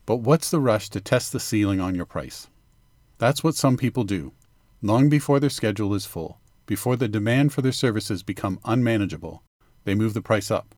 But 0.05 0.17
what's 0.17 0.51
the 0.51 0.59
rush 0.59 0.91
to 0.91 1.01
test 1.01 1.31
the 1.33 1.39
ceiling 1.39 1.81
on 1.81 1.95
your 1.95 2.07
price? 2.07 2.49
That's 3.19 3.45
what 3.45 3.55
some 3.55 3.77
people 3.77 4.03
do, 4.03 4.33
long 4.83 5.09
before 5.09 5.39
their 5.39 5.49
schedule 5.49 5.95
is 5.95 6.07
full, 6.07 6.41
before 6.67 6.97
the 6.97 7.09
demand 7.09 7.53
for 7.53 7.63
their 7.63 7.73
services 7.73 8.23
become 8.23 8.61
unmanageable, 8.65 9.43
they 9.85 9.95
move 9.95 10.15
the 10.15 10.23
price 10.23 10.51
up. 10.51 10.75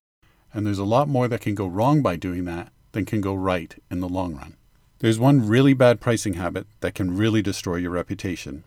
And 0.52 0.66
there's 0.66 0.78
a 0.78 0.84
lot 0.84 1.08
more 1.08 1.28
that 1.28 1.40
can 1.40 1.54
go 1.54 1.66
wrong 1.66 2.02
by 2.02 2.16
doing 2.16 2.44
that 2.46 2.72
than 2.92 3.04
can 3.04 3.20
go 3.20 3.34
right 3.34 3.74
in 3.90 4.00
the 4.00 4.08
long 4.08 4.34
run. 4.34 4.56
There's 4.98 5.18
one 5.18 5.46
really 5.46 5.74
bad 5.74 6.00
pricing 6.00 6.34
habit 6.34 6.66
that 6.80 6.94
can 6.94 7.16
really 7.16 7.42
destroy 7.42 7.76
your 7.76 7.90
reputation. 7.90 8.64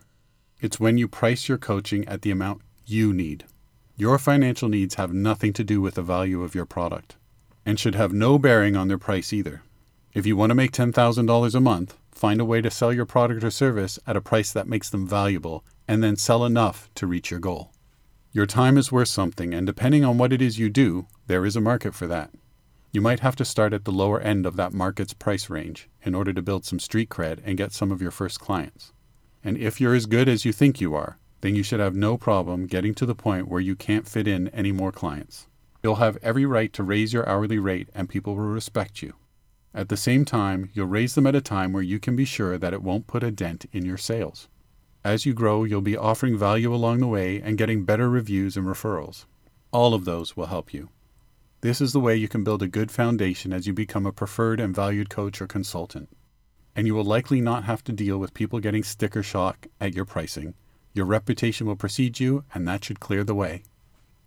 It's 0.61 0.79
when 0.79 0.97
you 0.97 1.07
price 1.07 1.49
your 1.49 1.57
coaching 1.57 2.07
at 2.07 2.21
the 2.21 2.31
amount 2.31 2.61
you 2.85 3.13
need. 3.13 3.45
Your 3.97 4.17
financial 4.17 4.69
needs 4.69 4.95
have 4.95 5.11
nothing 5.11 5.53
to 5.53 5.63
do 5.63 5.81
with 5.81 5.95
the 5.95 6.01
value 6.01 6.43
of 6.43 6.53
your 6.53 6.65
product 6.65 7.15
and 7.65 7.79
should 7.79 7.95
have 7.95 8.13
no 8.13 8.39
bearing 8.39 8.75
on 8.75 8.87
their 8.87 8.97
price 8.97 9.33
either. 9.33 9.63
If 10.13 10.25
you 10.25 10.35
want 10.35 10.51
to 10.51 10.55
make 10.55 10.71
$10,000 10.71 11.55
a 11.55 11.59
month, 11.59 11.97
find 12.11 12.41
a 12.41 12.45
way 12.45 12.61
to 12.61 12.71
sell 12.71 12.93
your 12.93 13.05
product 13.05 13.43
or 13.43 13.51
service 13.51 13.99
at 14.07 14.15
a 14.15 14.21
price 14.21 14.51
that 14.51 14.67
makes 14.67 14.89
them 14.89 15.07
valuable 15.07 15.63
and 15.89 16.03
then 16.03 16.15
sell 16.15 16.45
enough 16.45 16.87
to 16.93 17.07
reach 17.07 17.31
your 17.31 17.39
goal. 17.39 17.71
Your 18.31 18.45
time 18.45 18.77
is 18.77 18.91
worth 18.91 19.07
something, 19.07 19.55
and 19.55 19.65
depending 19.65 20.05
on 20.05 20.19
what 20.19 20.31
it 20.31 20.39
is 20.39 20.59
you 20.59 20.69
do, 20.69 21.07
there 21.25 21.47
is 21.47 21.55
a 21.55 21.61
market 21.61 21.95
for 21.95 22.05
that. 22.05 22.29
You 22.91 23.01
might 23.01 23.21
have 23.21 23.35
to 23.37 23.43
start 23.43 23.73
at 23.73 23.85
the 23.85 23.91
lower 23.91 24.19
end 24.21 24.45
of 24.45 24.55
that 24.55 24.71
market's 24.71 25.15
price 25.15 25.49
range 25.49 25.89
in 26.03 26.13
order 26.13 26.31
to 26.31 26.43
build 26.43 26.63
some 26.63 26.77
street 26.77 27.09
cred 27.09 27.39
and 27.43 27.57
get 27.57 27.71
some 27.71 27.91
of 27.91 28.03
your 28.03 28.11
first 28.11 28.39
clients. 28.39 28.93
And 29.43 29.57
if 29.57 29.81
you're 29.81 29.95
as 29.95 30.05
good 30.05 30.29
as 30.29 30.45
you 30.45 30.53
think 30.53 30.79
you 30.79 30.93
are, 30.93 31.17
then 31.41 31.55
you 31.55 31.63
should 31.63 31.79
have 31.79 31.95
no 31.95 32.19
problem 32.19 32.67
getting 32.67 32.93
to 32.93 33.07
the 33.07 33.15
point 33.15 33.47
where 33.47 33.59
you 33.59 33.75
can't 33.75 34.07
fit 34.07 34.27
in 34.27 34.47
any 34.49 34.71
more 34.71 34.91
clients. 34.91 35.47
You'll 35.81 35.95
have 35.95 36.19
every 36.21 36.45
right 36.45 36.71
to 36.73 36.83
raise 36.83 37.13
your 37.13 37.27
hourly 37.27 37.57
rate 37.57 37.89
and 37.95 38.07
people 38.07 38.35
will 38.35 38.43
respect 38.43 39.01
you. 39.01 39.13
At 39.73 39.89
the 39.89 39.97
same 39.97 40.23
time, 40.23 40.69
you'll 40.75 40.85
raise 40.85 41.15
them 41.15 41.25
at 41.25 41.35
a 41.35 41.41
time 41.41 41.73
where 41.73 41.81
you 41.81 41.99
can 41.99 42.15
be 42.15 42.25
sure 42.25 42.59
that 42.59 42.73
it 42.73 42.83
won't 42.83 43.07
put 43.07 43.23
a 43.23 43.31
dent 43.31 43.65
in 43.71 43.85
your 43.85 43.97
sales. 43.97 44.49
As 45.09 45.25
you 45.25 45.33
grow, 45.33 45.63
you'll 45.63 45.81
be 45.81 45.97
offering 45.97 46.37
value 46.37 46.71
along 46.71 46.99
the 46.99 47.07
way 47.07 47.41
and 47.41 47.57
getting 47.57 47.83
better 47.83 48.07
reviews 48.07 48.55
and 48.55 48.67
referrals. 48.67 49.25
All 49.71 49.95
of 49.95 50.05
those 50.05 50.37
will 50.37 50.45
help 50.45 50.71
you. 50.71 50.89
This 51.61 51.81
is 51.81 51.93
the 51.93 51.99
way 51.99 52.15
you 52.15 52.27
can 52.27 52.43
build 52.43 52.61
a 52.61 52.67
good 52.67 52.91
foundation 52.91 53.51
as 53.51 53.65
you 53.65 53.73
become 53.73 54.05
a 54.05 54.11
preferred 54.11 54.59
and 54.59 54.75
valued 54.75 55.09
coach 55.09 55.41
or 55.41 55.47
consultant. 55.47 56.09
And 56.75 56.85
you 56.85 56.93
will 56.93 57.03
likely 57.03 57.41
not 57.41 57.63
have 57.63 57.83
to 57.85 57.91
deal 57.91 58.19
with 58.19 58.35
people 58.35 58.59
getting 58.59 58.83
sticker 58.83 59.23
shock 59.23 59.65
at 59.81 59.95
your 59.95 60.05
pricing 60.05 60.53
your 60.93 61.07
reputation 61.07 61.65
will 61.65 61.75
precede 61.75 62.19
you, 62.19 62.43
and 62.53 62.67
that 62.67 62.85
should 62.85 62.99
clear 62.99 63.23
the 63.23 63.33
way. 63.33 63.63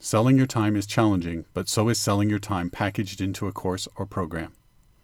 Selling 0.00 0.36
your 0.36 0.48
time 0.48 0.74
is 0.74 0.86
challenging, 0.86 1.44
but 1.54 1.68
so 1.68 1.90
is 1.90 2.00
selling 2.00 2.28
your 2.28 2.40
time 2.40 2.70
packaged 2.70 3.20
into 3.20 3.46
a 3.46 3.52
course 3.52 3.86
or 3.94 4.04
program. 4.04 4.52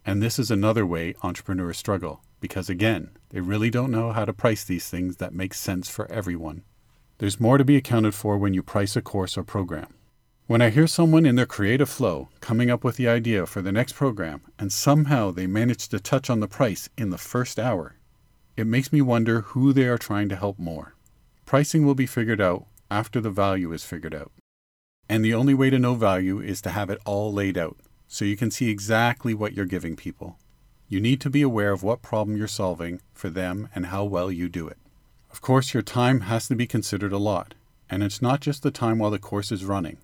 And 0.04 0.20
this 0.20 0.40
is 0.40 0.50
another 0.50 0.84
way 0.84 1.14
entrepreneurs 1.22 1.78
struggle, 1.78 2.20
because 2.40 2.68
again, 2.68 3.10
they 3.30 3.40
really 3.40 3.70
don't 3.70 3.90
know 3.90 4.12
how 4.12 4.24
to 4.24 4.32
price 4.32 4.64
these 4.64 4.88
things 4.88 5.16
that 5.16 5.34
make 5.34 5.54
sense 5.54 5.88
for 5.88 6.10
everyone. 6.10 6.62
There's 7.18 7.40
more 7.40 7.58
to 7.58 7.64
be 7.64 7.76
accounted 7.76 8.14
for 8.14 8.38
when 8.38 8.54
you 8.54 8.62
price 8.62 8.96
a 8.96 9.02
course 9.02 9.36
or 9.36 9.42
program. 9.42 9.94
When 10.46 10.62
I 10.62 10.70
hear 10.70 10.86
someone 10.86 11.26
in 11.26 11.36
their 11.36 11.46
creative 11.46 11.90
flow 11.90 12.28
coming 12.40 12.70
up 12.70 12.82
with 12.82 12.96
the 12.96 13.08
idea 13.08 13.44
for 13.44 13.60
the 13.60 13.72
next 13.72 13.92
program 13.94 14.40
and 14.58 14.72
somehow 14.72 15.30
they 15.30 15.46
manage 15.46 15.88
to 15.88 16.00
touch 16.00 16.30
on 16.30 16.40
the 16.40 16.48
price 16.48 16.88
in 16.96 17.10
the 17.10 17.18
first 17.18 17.58
hour, 17.58 17.96
it 18.56 18.66
makes 18.66 18.92
me 18.92 19.02
wonder 19.02 19.42
who 19.42 19.72
they 19.72 19.84
are 19.84 19.98
trying 19.98 20.28
to 20.30 20.36
help 20.36 20.58
more. 20.58 20.94
Pricing 21.44 21.84
will 21.84 21.94
be 21.94 22.06
figured 22.06 22.40
out 22.40 22.66
after 22.90 23.20
the 23.20 23.30
value 23.30 23.72
is 23.72 23.84
figured 23.84 24.14
out. 24.14 24.32
And 25.08 25.24
the 25.24 25.34
only 25.34 25.54
way 25.54 25.70
to 25.70 25.78
know 25.78 25.94
value 25.94 26.40
is 26.40 26.62
to 26.62 26.70
have 26.70 26.88
it 26.88 27.00
all 27.04 27.32
laid 27.32 27.58
out 27.58 27.76
so 28.06 28.24
you 28.24 28.36
can 28.36 28.50
see 28.50 28.70
exactly 28.70 29.34
what 29.34 29.52
you're 29.52 29.66
giving 29.66 29.96
people. 29.96 30.38
You 30.88 31.00
need 31.00 31.20
to 31.20 31.30
be 31.30 31.42
aware 31.42 31.72
of 31.72 31.82
what 31.82 32.00
problem 32.00 32.36
you're 32.36 32.48
solving 32.48 33.00
for 33.12 33.28
them 33.28 33.68
and 33.74 33.86
how 33.86 34.04
well 34.04 34.32
you 34.32 34.48
do 34.48 34.66
it. 34.68 34.78
Of 35.30 35.42
course, 35.42 35.74
your 35.74 35.82
time 35.82 36.22
has 36.22 36.48
to 36.48 36.56
be 36.56 36.66
considered 36.66 37.12
a 37.12 37.18
lot, 37.18 37.54
and 37.90 38.02
it's 38.02 38.22
not 38.22 38.40
just 38.40 38.62
the 38.62 38.70
time 38.70 38.98
while 38.98 39.10
the 39.10 39.18
course 39.18 39.52
is 39.52 39.64
running 39.64 39.98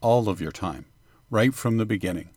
all 0.00 0.28
of 0.28 0.40
your 0.40 0.52
time, 0.52 0.86
right 1.30 1.54
from 1.54 1.76
the 1.76 1.86
beginning. 1.86 2.30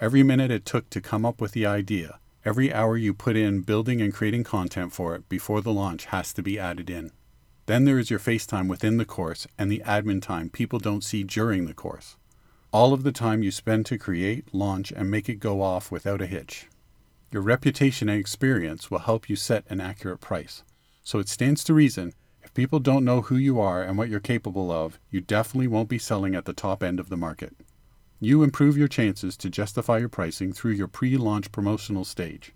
Every 0.00 0.22
minute 0.22 0.50
it 0.50 0.64
took 0.64 0.90
to 0.90 1.00
come 1.00 1.24
up 1.24 1.40
with 1.40 1.52
the 1.52 1.66
idea, 1.66 2.18
every 2.44 2.72
hour 2.72 2.96
you 2.96 3.14
put 3.14 3.36
in 3.36 3.60
building 3.60 4.02
and 4.02 4.12
creating 4.12 4.44
content 4.44 4.92
for 4.92 5.14
it 5.14 5.28
before 5.28 5.60
the 5.60 5.72
launch 5.72 6.06
has 6.06 6.32
to 6.32 6.42
be 6.42 6.58
added 6.58 6.90
in. 6.90 7.12
Then 7.66 7.84
there 7.84 7.98
is 7.98 8.10
your 8.10 8.18
face 8.18 8.46
time 8.46 8.68
within 8.68 8.98
the 8.98 9.04
course 9.04 9.46
and 9.56 9.70
the 9.70 9.82
admin 9.86 10.20
time 10.20 10.50
people 10.50 10.78
don't 10.78 11.04
see 11.04 11.22
during 11.22 11.66
the 11.66 11.72
course. 11.74 12.16
All 12.72 12.92
of 12.92 13.04
the 13.04 13.12
time 13.12 13.42
you 13.42 13.50
spend 13.50 13.86
to 13.86 13.98
create, 13.98 14.52
launch, 14.52 14.90
and 14.90 15.10
make 15.10 15.28
it 15.28 15.36
go 15.36 15.62
off 15.62 15.92
without 15.92 16.20
a 16.20 16.26
hitch. 16.26 16.66
Your 17.34 17.42
reputation 17.42 18.08
and 18.08 18.20
experience 18.20 18.92
will 18.92 19.00
help 19.00 19.28
you 19.28 19.34
set 19.34 19.64
an 19.68 19.80
accurate 19.80 20.20
price. 20.20 20.62
So 21.02 21.18
it 21.18 21.28
stands 21.28 21.64
to 21.64 21.74
reason 21.74 22.12
if 22.44 22.54
people 22.54 22.78
don't 22.78 23.04
know 23.04 23.22
who 23.22 23.34
you 23.34 23.58
are 23.58 23.82
and 23.82 23.98
what 23.98 24.08
you're 24.08 24.20
capable 24.20 24.70
of, 24.70 25.00
you 25.10 25.20
definitely 25.20 25.66
won't 25.66 25.88
be 25.88 25.98
selling 25.98 26.36
at 26.36 26.44
the 26.44 26.52
top 26.52 26.80
end 26.80 27.00
of 27.00 27.08
the 27.08 27.16
market. 27.16 27.56
You 28.20 28.44
improve 28.44 28.76
your 28.76 28.86
chances 28.86 29.36
to 29.38 29.50
justify 29.50 29.98
your 29.98 30.08
pricing 30.08 30.52
through 30.52 30.74
your 30.74 30.86
pre 30.86 31.16
launch 31.16 31.50
promotional 31.50 32.04
stage. 32.04 32.52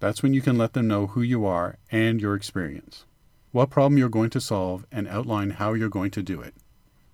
That's 0.00 0.22
when 0.22 0.32
you 0.32 0.40
can 0.40 0.56
let 0.56 0.72
them 0.72 0.88
know 0.88 1.08
who 1.08 1.20
you 1.20 1.44
are 1.44 1.76
and 1.92 2.18
your 2.18 2.34
experience, 2.34 3.04
what 3.52 3.68
problem 3.68 3.98
you're 3.98 4.08
going 4.08 4.30
to 4.30 4.40
solve, 4.40 4.86
and 4.90 5.06
outline 5.06 5.50
how 5.50 5.74
you're 5.74 5.90
going 5.90 6.12
to 6.12 6.22
do 6.22 6.40
it. 6.40 6.54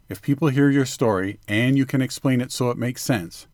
If 0.09 0.23
people 0.23 0.47
hear 0.47 0.71
your 0.71 0.87
story 0.87 1.41
and 1.49 1.77
you 1.77 1.87
can 1.87 2.03
explain 2.03 2.41
it 2.41 2.53
so 2.53 2.71
it 2.71 2.79
makes 2.79 3.03
sense, 3.03 3.49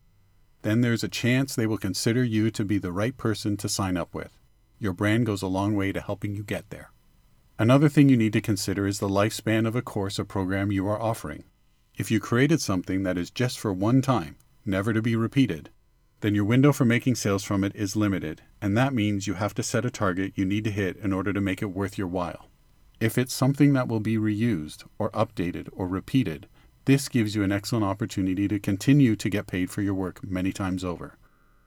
then 0.66 0.80
there's 0.80 1.04
a 1.04 1.08
chance 1.08 1.54
they 1.54 1.66
will 1.66 1.78
consider 1.78 2.25
you 2.25 2.50
to 2.50 2.64
be 2.64 2.76
the 2.76 2.90
right 2.90 3.16
person 3.16 3.56
to 3.56 3.68
sign 3.68 3.96
up 3.96 4.12
with. 4.12 4.37
Your 4.80 4.92
brand 4.92 5.25
goes 5.25 5.40
a 5.40 5.46
long 5.46 5.76
way 5.76 5.92
to 5.92 6.00
helping 6.00 6.35
you 6.35 6.42
get 6.42 6.70
there. 6.70 6.90
Another 7.56 7.88
thing 7.88 8.08
you 8.08 8.16
need 8.16 8.32
to 8.32 8.40
consider 8.40 8.85
is 8.85 8.99
the 8.99 9.08
lifespan 9.08 9.66
of 9.66 9.76
a 9.76 9.80
course 9.80 10.18
or 10.18 10.25
program 10.25 10.73
you 10.73 10.88
are 10.88 11.00
offering. 11.00 11.44
If 11.96 12.11
you 12.11 12.18
created 12.18 12.61
something 12.61 13.04
that 13.04 13.16
is 13.16 13.30
just 13.30 13.61
for 13.61 13.73
one 13.73 14.02
time, 14.02 14.37
never 14.64 14.92
to 14.92 15.00
be 15.00 15.14
repeated, 15.14 15.70
then 16.20 16.35
your 16.35 16.44
window 16.44 16.73
for 16.73 16.85
making 16.85 17.14
sales 17.14 17.44
from 17.44 17.62
it 17.62 17.75
is 17.76 17.94
limited, 17.94 18.42
and 18.61 18.76
that 18.76 18.92
means 18.92 19.28
you 19.28 19.35
have 19.35 19.54
to 19.54 19.62
set 19.62 19.85
a 19.85 19.90
target 19.90 20.32
you 20.35 20.44
need 20.44 20.64
to 20.64 20.70
hit 20.73 20.96
in 20.96 21.12
order 21.12 21.32
to 21.32 21.40
make 21.40 21.62
it 21.62 21.66
worth 21.66 21.96
your 21.96 22.08
while. 22.08 22.49
If 22.99 23.16
it's 23.16 23.32
something 23.32 23.73
that 23.75 23.87
will 23.87 24.00
be 24.00 24.16
reused, 24.16 24.85
or 24.99 25.11
updated, 25.11 25.68
or 25.73 25.87
repeated, 25.87 26.49
this 26.87 27.09
gives 27.09 27.35
you 27.35 27.43
an 27.43 27.52
excellent 27.52 27.85
opportunity 27.85 28.49
to 28.49 28.59
continue 28.59 29.16
to 29.16 29.28
get 29.28 29.47
paid 29.47 29.71
for 29.71 29.83
your 29.83 29.95
work 29.95 30.25
many 30.25 30.52
times 30.52 30.85
over. 30.85 31.19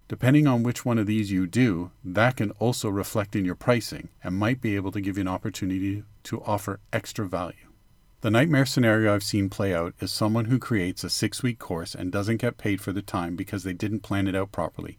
Depending 0.08 0.48
on 0.48 0.64
which 0.64 0.86
one 0.86 0.98
of 0.98 1.06
these 1.06 1.30
you 1.30 1.46
do, 1.46 1.92
that 2.04 2.38
can 2.38 2.52
also 2.52 2.90
reflect 2.90 3.36
in 3.36 3.46
your 3.46 3.54
pricing 3.54 4.10
and 4.24 4.36
might 4.36 4.60
be 4.60 4.76
able 4.76 4.92
to 4.92 5.02
give 5.02 5.18
you 5.18 5.22
an 5.22 5.28
opportunity 5.28 6.04
to 6.24 6.42
offer 6.44 6.80
extra 6.92 7.28
value. 7.28 7.68
The 8.22 8.32
nightmare 8.32 8.66
scenario 8.66 9.14
I've 9.14 9.24
seen 9.24 9.50
play 9.50 9.74
out 9.74 9.94
is 10.00 10.12
someone 10.12 10.46
who 10.46 10.58
creates 10.58 11.04
a 11.04 11.10
six 11.10 11.44
week 11.44 11.60
course 11.60 11.94
and 11.94 12.12
doesn't 12.12 12.38
get 12.38 12.58
paid 12.58 12.82
for 12.82 12.92
the 12.92 13.02
time 13.02 13.36
because 13.36 13.64
they 13.64 13.74
didn't 13.74 14.00
plan 14.00 14.28
it 14.28 14.36
out 14.36 14.52
properly. 14.52 14.98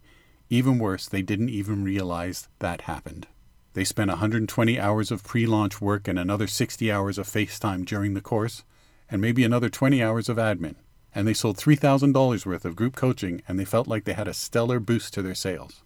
Even 0.49 0.79
worse, 0.79 1.09
they 1.09 1.23
didn't 1.23 1.51
even 1.51 1.83
realize 1.83 2.49
that 2.59 2.83
happened. 2.83 3.27
They 3.73 3.85
spent 3.85 4.11
120 4.11 4.79
hours 4.79 5.11
of 5.11 5.25
pre 5.25 5.47
launch 5.47 5.81
work 5.81 6.09
and 6.09 6.19
another 6.19 6.47
60 6.47 6.91
hours 6.93 7.19
of 7.19 7.27
FaceTime 7.27 7.85
during 7.85 8.15
the 8.15 8.21
course, 8.21 8.65
and 9.11 9.21
maybe 9.21 9.45
another 9.45 9.69
20 9.69 10.03
hours 10.03 10.29
of 10.29 10.37
admin 10.37 10.77
and 11.15 11.27
they 11.27 11.35
sold 11.35 11.57
$3,000 11.57 12.47
worth 12.47 12.65
of 12.65 12.77
group 12.77 12.97
coaching 12.97 13.43
and 13.49 13.59
they 13.59 13.65
felt 13.65 13.89
like 13.89 14.05
they 14.05 14.13
had 14.13 14.29
a 14.29 14.35
stellar 14.35 14.79
boost 14.79 15.13
to 15.15 15.23
their 15.23 15.35
sales. 15.35 15.83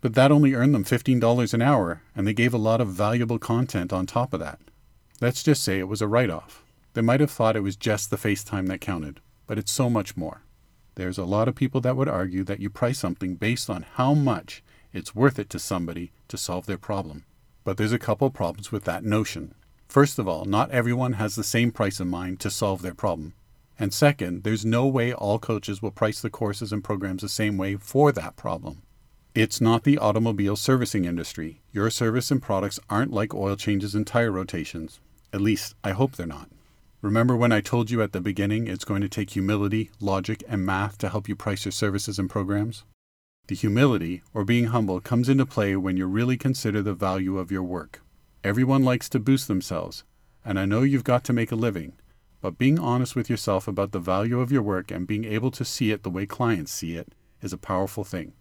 But 0.00 0.14
that 0.14 0.30
only 0.30 0.54
earned 0.54 0.74
them 0.74 0.84
$15 0.84 1.54
an 1.54 1.62
hour, 1.62 2.02
and 2.14 2.24
they 2.24 2.32
gave 2.32 2.54
a 2.54 2.58
lot 2.58 2.80
of 2.80 2.88
valuable 2.88 3.40
content 3.40 3.92
on 3.92 4.06
top 4.06 4.32
of 4.32 4.38
that. 4.38 4.60
Let's 5.20 5.42
just 5.42 5.64
say 5.64 5.80
it 5.80 5.88
was 5.88 6.00
a 6.00 6.06
write 6.06 6.30
off. 6.30 6.62
They 6.94 7.00
might 7.00 7.18
have 7.18 7.32
thought 7.32 7.56
it 7.56 7.64
was 7.64 7.74
just 7.74 8.10
the 8.10 8.16
FaceTime 8.16 8.68
that 8.68 8.80
counted, 8.80 9.20
but 9.48 9.58
it's 9.58 9.72
so 9.72 9.90
much 9.90 10.16
more. 10.16 10.42
There's 10.94 11.18
a 11.18 11.24
lot 11.24 11.48
of 11.48 11.56
people 11.56 11.80
that 11.80 11.96
would 11.96 12.08
argue 12.08 12.44
that 12.44 12.60
you 12.60 12.70
price 12.70 12.98
something 12.98 13.34
based 13.34 13.68
on 13.68 13.86
how 13.94 14.14
much 14.14 14.62
it's 14.92 15.16
worth 15.16 15.40
it 15.40 15.50
to 15.50 15.58
somebody 15.58 16.12
to 16.28 16.36
solve 16.36 16.66
their 16.66 16.78
problem. 16.78 17.24
But 17.64 17.76
there's 17.76 17.92
a 17.92 17.98
couple 17.98 18.30
problems 18.30 18.70
with 18.70 18.84
that 18.84 19.04
notion. 19.04 19.54
First 19.88 20.18
of 20.18 20.28
all, 20.28 20.44
not 20.44 20.70
everyone 20.70 21.14
has 21.14 21.34
the 21.34 21.42
same 21.42 21.72
price 21.72 21.98
in 21.98 22.08
mind 22.08 22.40
to 22.40 22.50
solve 22.50 22.82
their 22.82 22.94
problem. 22.94 23.32
And 23.78 23.92
second, 23.94 24.42
there's 24.44 24.64
no 24.64 24.86
way 24.86 25.14
all 25.14 25.38
coaches 25.38 25.80
will 25.80 25.90
price 25.90 26.20
the 26.20 26.28
courses 26.28 26.72
and 26.72 26.84
programs 26.84 27.22
the 27.22 27.28
same 27.28 27.56
way 27.56 27.76
for 27.76 28.12
that 28.12 28.36
problem. 28.36 28.82
It's 29.34 29.62
not 29.62 29.84
the 29.84 29.96
automobile 29.96 30.56
servicing 30.56 31.06
industry. 31.06 31.62
Your 31.72 31.88
service 31.88 32.30
and 32.30 32.42
products 32.42 32.78
aren't 32.90 33.14
like 33.14 33.34
oil 33.34 33.56
changes 33.56 33.94
and 33.94 34.06
tire 34.06 34.30
rotations. 34.30 35.00
At 35.32 35.40
least, 35.40 35.74
I 35.82 35.92
hope 35.92 36.16
they're 36.16 36.26
not. 36.26 36.50
Remember 37.00 37.34
when 37.34 37.52
I 37.52 37.60
told 37.60 37.90
you 37.90 38.02
at 38.02 38.12
the 38.12 38.20
beginning 38.20 38.66
it's 38.66 38.84
going 38.84 39.00
to 39.00 39.08
take 39.08 39.30
humility, 39.30 39.90
logic, 40.00 40.42
and 40.48 40.66
math 40.66 40.98
to 40.98 41.08
help 41.08 41.28
you 41.28 41.36
price 41.36 41.64
your 41.64 41.72
services 41.72 42.18
and 42.18 42.28
programs? 42.28 42.84
The 43.46 43.54
humility, 43.54 44.22
or 44.34 44.44
being 44.44 44.66
humble, 44.66 45.00
comes 45.00 45.30
into 45.30 45.46
play 45.46 45.76
when 45.76 45.96
you 45.96 46.06
really 46.06 46.36
consider 46.36 46.82
the 46.82 46.92
value 46.92 47.38
of 47.38 47.50
your 47.50 47.62
work. 47.62 48.02
Everyone 48.44 48.84
likes 48.84 49.08
to 49.08 49.18
boost 49.18 49.48
themselves, 49.48 50.04
and 50.44 50.60
I 50.60 50.64
know 50.64 50.82
you've 50.82 51.02
got 51.02 51.24
to 51.24 51.32
make 51.32 51.50
a 51.50 51.56
living, 51.56 51.94
but 52.40 52.56
being 52.56 52.78
honest 52.78 53.16
with 53.16 53.28
yourself 53.28 53.66
about 53.66 53.90
the 53.90 53.98
value 53.98 54.40
of 54.40 54.52
your 54.52 54.62
work 54.62 54.92
and 54.92 55.08
being 55.08 55.24
able 55.24 55.50
to 55.50 55.64
see 55.64 55.90
it 55.90 56.04
the 56.04 56.10
way 56.10 56.24
clients 56.24 56.70
see 56.70 56.94
it 56.94 57.12
is 57.42 57.52
a 57.52 57.58
powerful 57.58 58.04
thing. 58.04 58.34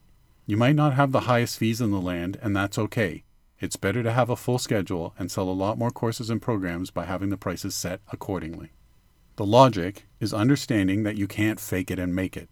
You 0.46 0.56
might 0.56 0.76
not 0.76 0.94
have 0.94 1.12
the 1.12 1.22
highest 1.22 1.58
fees 1.58 1.82
in 1.82 1.90
the 1.90 2.00
land, 2.00 2.38
and 2.44 2.56
that's 2.56 2.78
okay. 2.78 3.24
It's 3.60 3.76
better 3.76 4.04
to 4.04 4.14
have 4.14 4.30
a 4.30 4.36
full 4.36 4.60
schedule 4.60 5.16
and 5.18 5.32
sell 5.32 5.50
a 5.50 5.52
lot 5.52 5.80
more 5.80 5.90
courses 5.90 6.30
and 6.30 6.40
programs 6.40 6.92
by 6.92 7.06
having 7.06 7.30
the 7.30 7.38
prices 7.38 7.74
set 7.74 8.02
accordingly. 8.12 8.72
The 9.38 9.48
logic 9.48 10.06
is 10.20 10.32
understanding 10.32 11.04
that 11.04 11.18
you 11.18 11.28
can't 11.28 11.60
fake 11.60 11.90
it 11.90 11.98
and 11.98 12.16
make 12.16 12.38
it. 12.38 12.50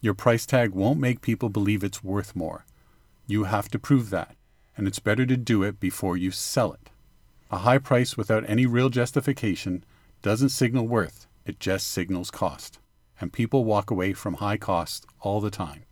Your 0.00 0.14
price 0.14 0.46
tag 0.46 0.70
won't 0.70 1.00
make 1.00 1.22
people 1.22 1.48
believe 1.48 1.82
it's 1.82 2.04
worth 2.04 2.36
more. 2.36 2.64
You 3.26 3.44
have 3.44 3.68
to 3.70 3.80
prove 3.80 4.10
that, 4.10 4.36
and 4.76 4.86
it's 4.86 4.98
better 4.98 5.26
to 5.26 5.36
do 5.36 5.62
it 5.62 5.80
before 5.80 6.16
you 6.16 6.30
sell 6.30 6.72
it. 6.72 6.90
A 7.50 7.58
high 7.58 7.78
price 7.78 8.16
without 8.16 8.48
any 8.48 8.66
real 8.66 8.88
justification 8.88 9.84
doesn't 10.22 10.48
signal 10.48 10.88
worth, 10.88 11.26
it 11.44 11.60
just 11.60 11.88
signals 11.88 12.30
cost. 12.30 12.78
And 13.20 13.32
people 13.32 13.64
walk 13.64 13.90
away 13.90 14.12
from 14.12 14.34
high 14.34 14.56
costs 14.56 15.06
all 15.20 15.40
the 15.40 15.50
time. 15.50 15.84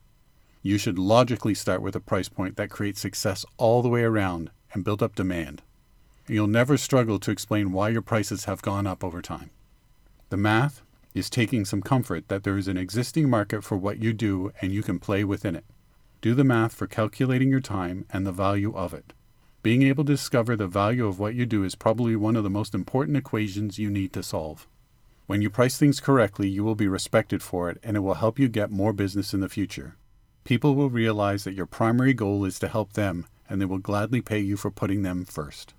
You 0.63 0.79
should 0.79 0.99
logically 0.99 1.55
start 1.55 1.83
with 1.83 1.97
a 1.97 2.01
price 2.01 2.29
point 2.29 2.57
that 2.57 2.71
creates 2.71 3.01
success 3.01 3.45
all 3.59 3.83
the 3.83 3.89
way 3.89 4.03
around 4.03 4.51
and 4.73 4.85
build 4.85 5.03
up 5.03 5.15
demand. 5.15 5.63
And 6.27 6.35
you'll 6.35 6.47
never 6.47 6.77
struggle 6.77 7.19
to 7.21 7.31
explain 7.31 7.73
why 7.73 7.91
your 7.91 8.03
prices 8.03 8.45
have 8.45 8.63
gone 8.63 8.87
up 8.87 9.05
over 9.05 9.21
time. 9.21 9.51
The 10.31 10.37
math 10.37 10.83
is 11.15 11.29
taking 11.29 11.65
some 11.65 11.83
comfort 11.83 12.29
that 12.29 12.43
there 12.45 12.57
is 12.57 12.69
an 12.69 12.77
existing 12.77 13.29
market 13.29 13.63
for 13.63 13.77
what 13.77 14.03
you 14.03 14.13
do 14.13 14.53
and 14.61 14.73
you 14.73 14.83
can 14.83 14.99
play 14.99 15.25
within 15.25 15.55
it. 15.57 15.65
Do 16.23 16.35
the 16.35 16.45
math 16.45 16.73
for 16.73 16.87
calculating 16.87 17.51
your 17.51 17.61
time 17.61 18.07
and 18.11 18.25
the 18.25 18.31
value 18.31 18.73
of 18.77 18.95
it. 18.95 19.13
Being 19.65 19.83
able 19.83 20.05
to 20.05 20.13
discover 20.13 20.55
the 20.55 20.69
value 20.69 21.05
of 21.09 21.19
what 21.19 21.35
you 21.35 21.47
do 21.47 21.65
is 21.65 21.75
probably 21.75 22.15
one 22.15 22.37
of 22.37 22.45
the 22.45 22.49
most 22.49 22.77
important 22.77 23.17
equations 23.17 23.81
you 23.81 23.91
need 23.91 24.13
to 24.13 24.23
solve. 24.23 24.69
When 25.27 25.43
you 25.43 25.51
price 25.51 25.77
things 25.79 25.99
correctly, 25.99 26.49
you 26.49 26.63
will 26.63 26.77
be 26.77 26.87
respected 26.87 27.43
for 27.43 27.71
it 27.71 27.79
and 27.83 27.97
it 27.97 28.01
will 28.01 28.15
help 28.15 28.39
you 28.39 28.49
get 28.49 28.71
more 28.71 28.93
business 28.93 29.35
in 29.35 29.41
the 29.41 29.49
future. 29.49 29.97
People 30.45 30.77
will 30.77 30.91
realize 30.91 31.43
that 31.43 31.55
your 31.55 31.67
primary 31.67 32.15
goal 32.15 32.45
is 32.45 32.61
to 32.61 32.69
help 32.69 32.93
them 32.93 33.27
and 33.51 33.61
they 33.61 33.67
will 33.67 33.79
gladly 33.79 34.21
pay 34.21 34.39
you 34.39 34.57
for 34.57 34.71
putting 34.71 35.03
them 35.03 35.25
first. 35.25 35.75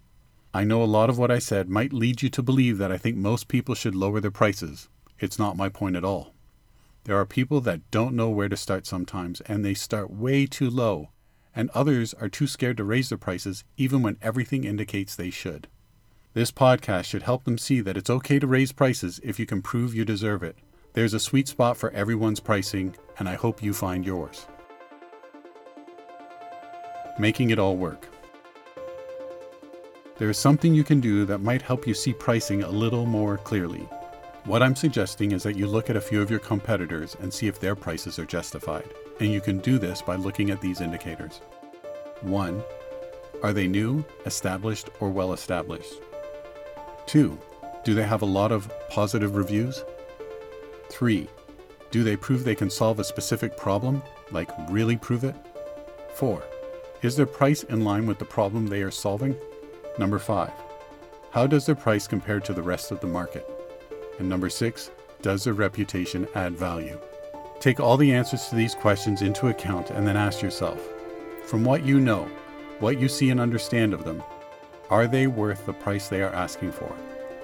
I 0.53 0.65
know 0.65 0.83
a 0.83 0.85
lot 0.85 1.09
of 1.09 1.17
what 1.17 1.31
I 1.31 1.39
said 1.39 1.69
might 1.69 1.93
lead 1.93 2.21
you 2.21 2.29
to 2.29 2.43
believe 2.43 2.79
that 2.79 2.91
I 2.91 2.97
think 2.97 3.15
most 3.15 3.47
people 3.47 3.75
should 3.75 3.95
lower 3.95 4.19
their 4.19 4.29
prices. 4.29 4.89
It's 5.19 5.39
not 5.39 5.55
my 5.55 5.69
point 5.69 5.95
at 5.95 6.03
all. 6.03 6.33
There 7.05 7.17
are 7.17 7.25
people 7.25 7.60
that 7.62 7.91
don't 7.91 8.15
know 8.15 8.29
where 8.29 8.50
to 8.50 8.57
start 8.57 8.86
sometimes 8.86 9.41
and 9.41 9.63
they 9.63 9.74
start 9.74 10.10
way 10.10 10.45
too 10.45 10.69
low 10.69 11.10
and 11.55 11.69
others 11.72 12.13
are 12.15 12.29
too 12.29 12.48
scared 12.48 12.77
to 12.77 12.83
raise 12.83 13.10
their 13.10 13.17
prices 13.17 13.63
even 13.77 14.01
when 14.01 14.17
everything 14.22 14.63
indicates 14.63 15.15
they 15.15 15.29
should. 15.29 15.67
This 16.33 16.51
podcast 16.51 17.05
should 17.05 17.24
help 17.24 17.43
them 17.43 17.57
see 17.57 17.81
that 17.81 17.98
it's 17.98 18.10
okay 18.10 18.39
to 18.39 18.48
raise 18.48 18.72
prices 18.72 19.19
if 19.24 19.39
you 19.39 19.45
can 19.45 19.62
prove 19.62 19.93
you 19.93 20.03
deserve 20.03 20.41
it. 20.41 20.57
There's 20.93 21.13
a 21.13 21.19
sweet 21.19 21.48
spot 21.48 21.77
for 21.77 21.91
everyone's 21.91 22.39
pricing, 22.39 22.95
and 23.19 23.29
I 23.29 23.36
hope 23.36 23.62
you 23.62 23.74
find 23.74 24.05
yours. 24.05 24.48
Making 27.19 27.51
it 27.51 27.60
all 27.60 27.77
work. 27.77 28.07
There 30.17 30.29
is 30.29 30.38
something 30.38 30.74
you 30.74 30.83
can 30.83 31.00
do 31.00 31.25
that 31.25 31.39
might 31.39 31.62
help 31.62 31.86
you 31.86 31.93
see 31.93 32.13
pricing 32.13 32.63
a 32.63 32.69
little 32.69 33.05
more 33.05 33.38
clearly. 33.38 33.88
What 34.45 34.62
I'm 34.62 34.75
suggesting 34.75 35.31
is 35.31 35.43
that 35.43 35.55
you 35.55 35.67
look 35.67 35.89
at 35.89 35.95
a 35.95 36.01
few 36.01 36.21
of 36.21 36.29
your 36.29 36.41
competitors 36.41 37.15
and 37.21 37.33
see 37.33 37.47
if 37.47 37.62
their 37.62 37.75
prices 37.75 38.19
are 38.19 38.25
justified. 38.25 38.89
And 39.21 39.31
you 39.31 39.39
can 39.39 39.59
do 39.59 39.79
this 39.79 40.01
by 40.01 40.17
looking 40.17 40.50
at 40.50 40.59
these 40.59 40.81
indicators. 40.81 41.39
1. 42.19 42.62
Are 43.41 43.53
they 43.53 43.69
new, 43.69 44.03
established, 44.25 44.89
or 45.00 45.09
well 45.09 45.31
established? 45.31 45.93
2. 47.05 47.39
Do 47.85 47.93
they 47.93 48.03
have 48.03 48.21
a 48.21 48.25
lot 48.25 48.51
of 48.51 48.69
positive 48.89 49.38
reviews? 49.38 49.81
3. 50.89 51.25
Do 51.91 52.03
they 52.03 52.17
prove 52.17 52.43
they 52.43 52.53
can 52.53 52.69
solve 52.69 53.00
a 53.00 53.05
specific 53.05 53.55
problem, 53.55 54.03
like 54.31 54.50
really 54.69 54.97
prove 54.97 55.23
it? 55.23 55.35
4. 56.15 56.43
Is 57.01 57.15
their 57.15 57.25
price 57.25 57.63
in 57.63 57.85
line 57.85 58.05
with 58.05 58.19
the 58.19 58.25
problem 58.25 58.67
they 58.67 58.81
are 58.81 58.91
solving? 58.91 59.38
Number 59.97 60.19
5. 60.19 60.51
How 61.31 61.47
does 61.47 61.65
their 61.65 61.75
price 61.75 62.07
compare 62.07 62.41
to 62.41 62.51
the 62.51 62.62
rest 62.62 62.91
of 62.91 63.00
the 63.00 63.07
market? 63.07 63.50
And 64.20 64.29
number 64.29 64.50
six, 64.50 64.91
does 65.22 65.43
their 65.43 65.53
reputation 65.53 66.27
add 66.36 66.58
value? 66.58 67.00
Take 67.60 67.79
all 67.79 67.98
the 67.98 68.13
answers 68.13 68.48
to 68.50 68.55
these 68.55 68.75
questions 68.75 69.22
into 69.22 69.48
account 69.48 69.89
and 69.89 70.05
then 70.08 70.17
ask 70.17 70.41
yourself 70.41 70.82
from 71.46 71.63
what 71.63 71.86
you 71.86 72.00
know, 72.00 72.27
what 72.79 73.00
you 73.00 73.08
see 73.08 73.29
and 73.29 73.39
understand 73.39 73.93
of 73.93 74.05
them, 74.05 74.24
are 74.89 75.08
they 75.08 75.27
worth 75.27 75.65
the 75.65 75.74
price 75.74 76.08
they 76.08 76.22
are 76.22 76.34
asking 76.34 76.72
for? 76.72 76.93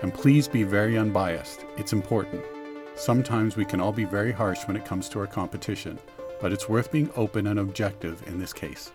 And 0.02 0.14
please 0.14 0.48
be 0.48 0.64
very 0.64 0.98
unbiased. 0.98 1.66
It's 1.78 1.94
important. 1.94 2.44
Sometimes 2.96 3.56
we 3.56 3.66
can 3.66 3.80
all 3.80 3.92
be 3.92 4.06
very 4.06 4.32
harsh 4.32 4.68
when 4.68 4.78
it 4.78 4.86
comes 4.86 5.10
to 5.10 5.20
our 5.20 5.28
competition, 5.28 6.00
but 6.42 6.52
it's 6.52 6.70
worth 6.70 6.92
being 6.92 7.10
open 7.16 7.48
and 7.48 7.60
objective 7.60 8.26
in 8.28 8.40
this 8.40 8.54
case. 8.54 8.92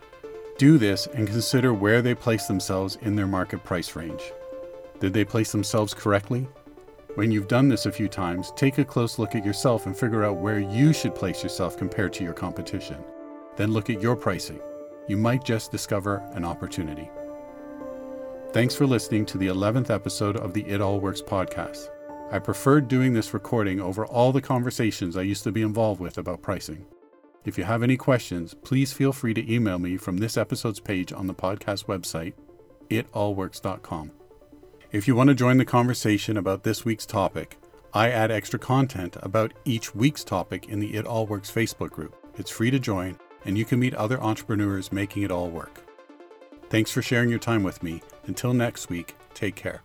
Do 0.57 0.79
this 0.79 1.07
and 1.07 1.27
consider 1.27 1.75
where 1.75 2.01
they 2.01 2.15
place 2.15 2.47
themselves 2.47 2.97
in 3.03 3.17
their 3.17 3.27
market 3.27 3.65
price 3.65 3.95
range. 3.97 4.33
Did 5.01 5.13
they 5.13 5.25
place 5.25 5.53
themselves 5.53 5.95
correctly? 5.95 6.47
When 7.15 7.31
you've 7.31 7.47
done 7.47 7.69
this 7.69 7.87
a 7.87 7.93
few 7.93 8.09
times, 8.09 8.53
take 8.57 8.79
a 8.79 8.85
close 8.85 9.21
look 9.21 9.37
at 9.37 9.47
yourself 9.47 9.87
and 9.87 9.97
figure 9.97 10.25
out 10.25 10.39
where 10.39 10.59
you 10.59 10.93
should 10.93 11.15
place 11.15 11.45
yourself 11.45 11.77
compared 11.77 12.13
to 12.15 12.25
your 12.25 12.33
competition. 12.33 12.99
Then 13.55 13.71
look 13.71 13.89
at 13.89 14.03
your 14.03 14.17
pricing. 14.17 14.61
You 15.07 15.17
might 15.17 15.45
just 15.45 15.71
discover 15.71 16.29
an 16.33 16.45
opportunity. 16.45 17.09
Thanks 18.53 18.75
for 18.75 18.85
listening 18.85 19.27
to 19.27 19.39
the 19.39 19.47
11th 19.47 19.91
episode 19.91 20.37
of 20.37 20.55
the 20.55 20.67
It 20.67 20.81
All 20.81 20.99
Works 20.99 21.23
podcast. 21.23 21.89
I 22.33 22.41
preferred 22.41 22.89
doing 22.89 23.13
this 23.13 23.33
recording 23.33 23.81
over 23.81 24.05
all 24.05 24.33
the 24.33 24.43
conversations 24.43 25.17
I 25.17 25.23
used 25.23 25.45
to 25.45 25.53
be 25.53 25.63
involved 25.63 26.01
with 26.01 26.19
about 26.19 26.43
pricing. 26.43 26.85
If 27.45 27.57
you 27.57 27.63
have 27.63 27.85
any 27.85 27.97
questions, 27.97 28.55
please 28.55 28.93
feel 28.93 29.13
free 29.13 29.35
to 29.35 29.53
email 29.53 29.79
me 29.79 29.99
from 29.99 30.17
this 30.17 30.37
episode's 30.37 30.81
page 30.81 31.13
on 31.13 31.29
the 31.29 31.35
podcast 31.35 31.85
website, 31.85 32.33
itallworks.com. 32.91 34.11
If 34.95 35.09
you 35.09 35.17
want 35.17 35.27
to 35.27 35.35
join 35.35 35.59
the 35.59 35.65
conversation 35.65 36.37
about 36.37 36.63
this 36.63 36.85
week's 36.85 37.05
topic, 37.05 37.57
I 37.93 38.11
add 38.11 38.31
extra 38.31 38.61
content 38.61 39.17
about 39.23 39.53
each 39.65 39.93
week's 39.93 40.23
topic 40.23 40.69
in 40.69 40.79
the 40.79 40.95
It 40.95 41.05
All 41.05 41.27
Works 41.27 41.51
Facebook 41.51 41.91
group. 41.91 42.15
It's 42.39 42.49
free 42.49 42.71
to 42.71 42.79
join, 42.79 43.19
and 43.45 43.59
you 43.59 43.65
can 43.65 43.81
meet 43.81 43.95
other 43.95 44.23
entrepreneurs 44.23 44.93
making 44.93 45.25
it 45.25 45.33
all 45.33 45.51
work. 45.51 45.81
Thanks 46.71 46.93
for 46.93 47.03
sharing 47.03 47.29
your 47.29 47.41
time 47.41 47.65
with 47.65 47.83
me. 47.83 48.03
Until 48.27 48.55
next 48.55 48.89
week, 48.89 49.17
take 49.35 49.57
care. 49.57 49.83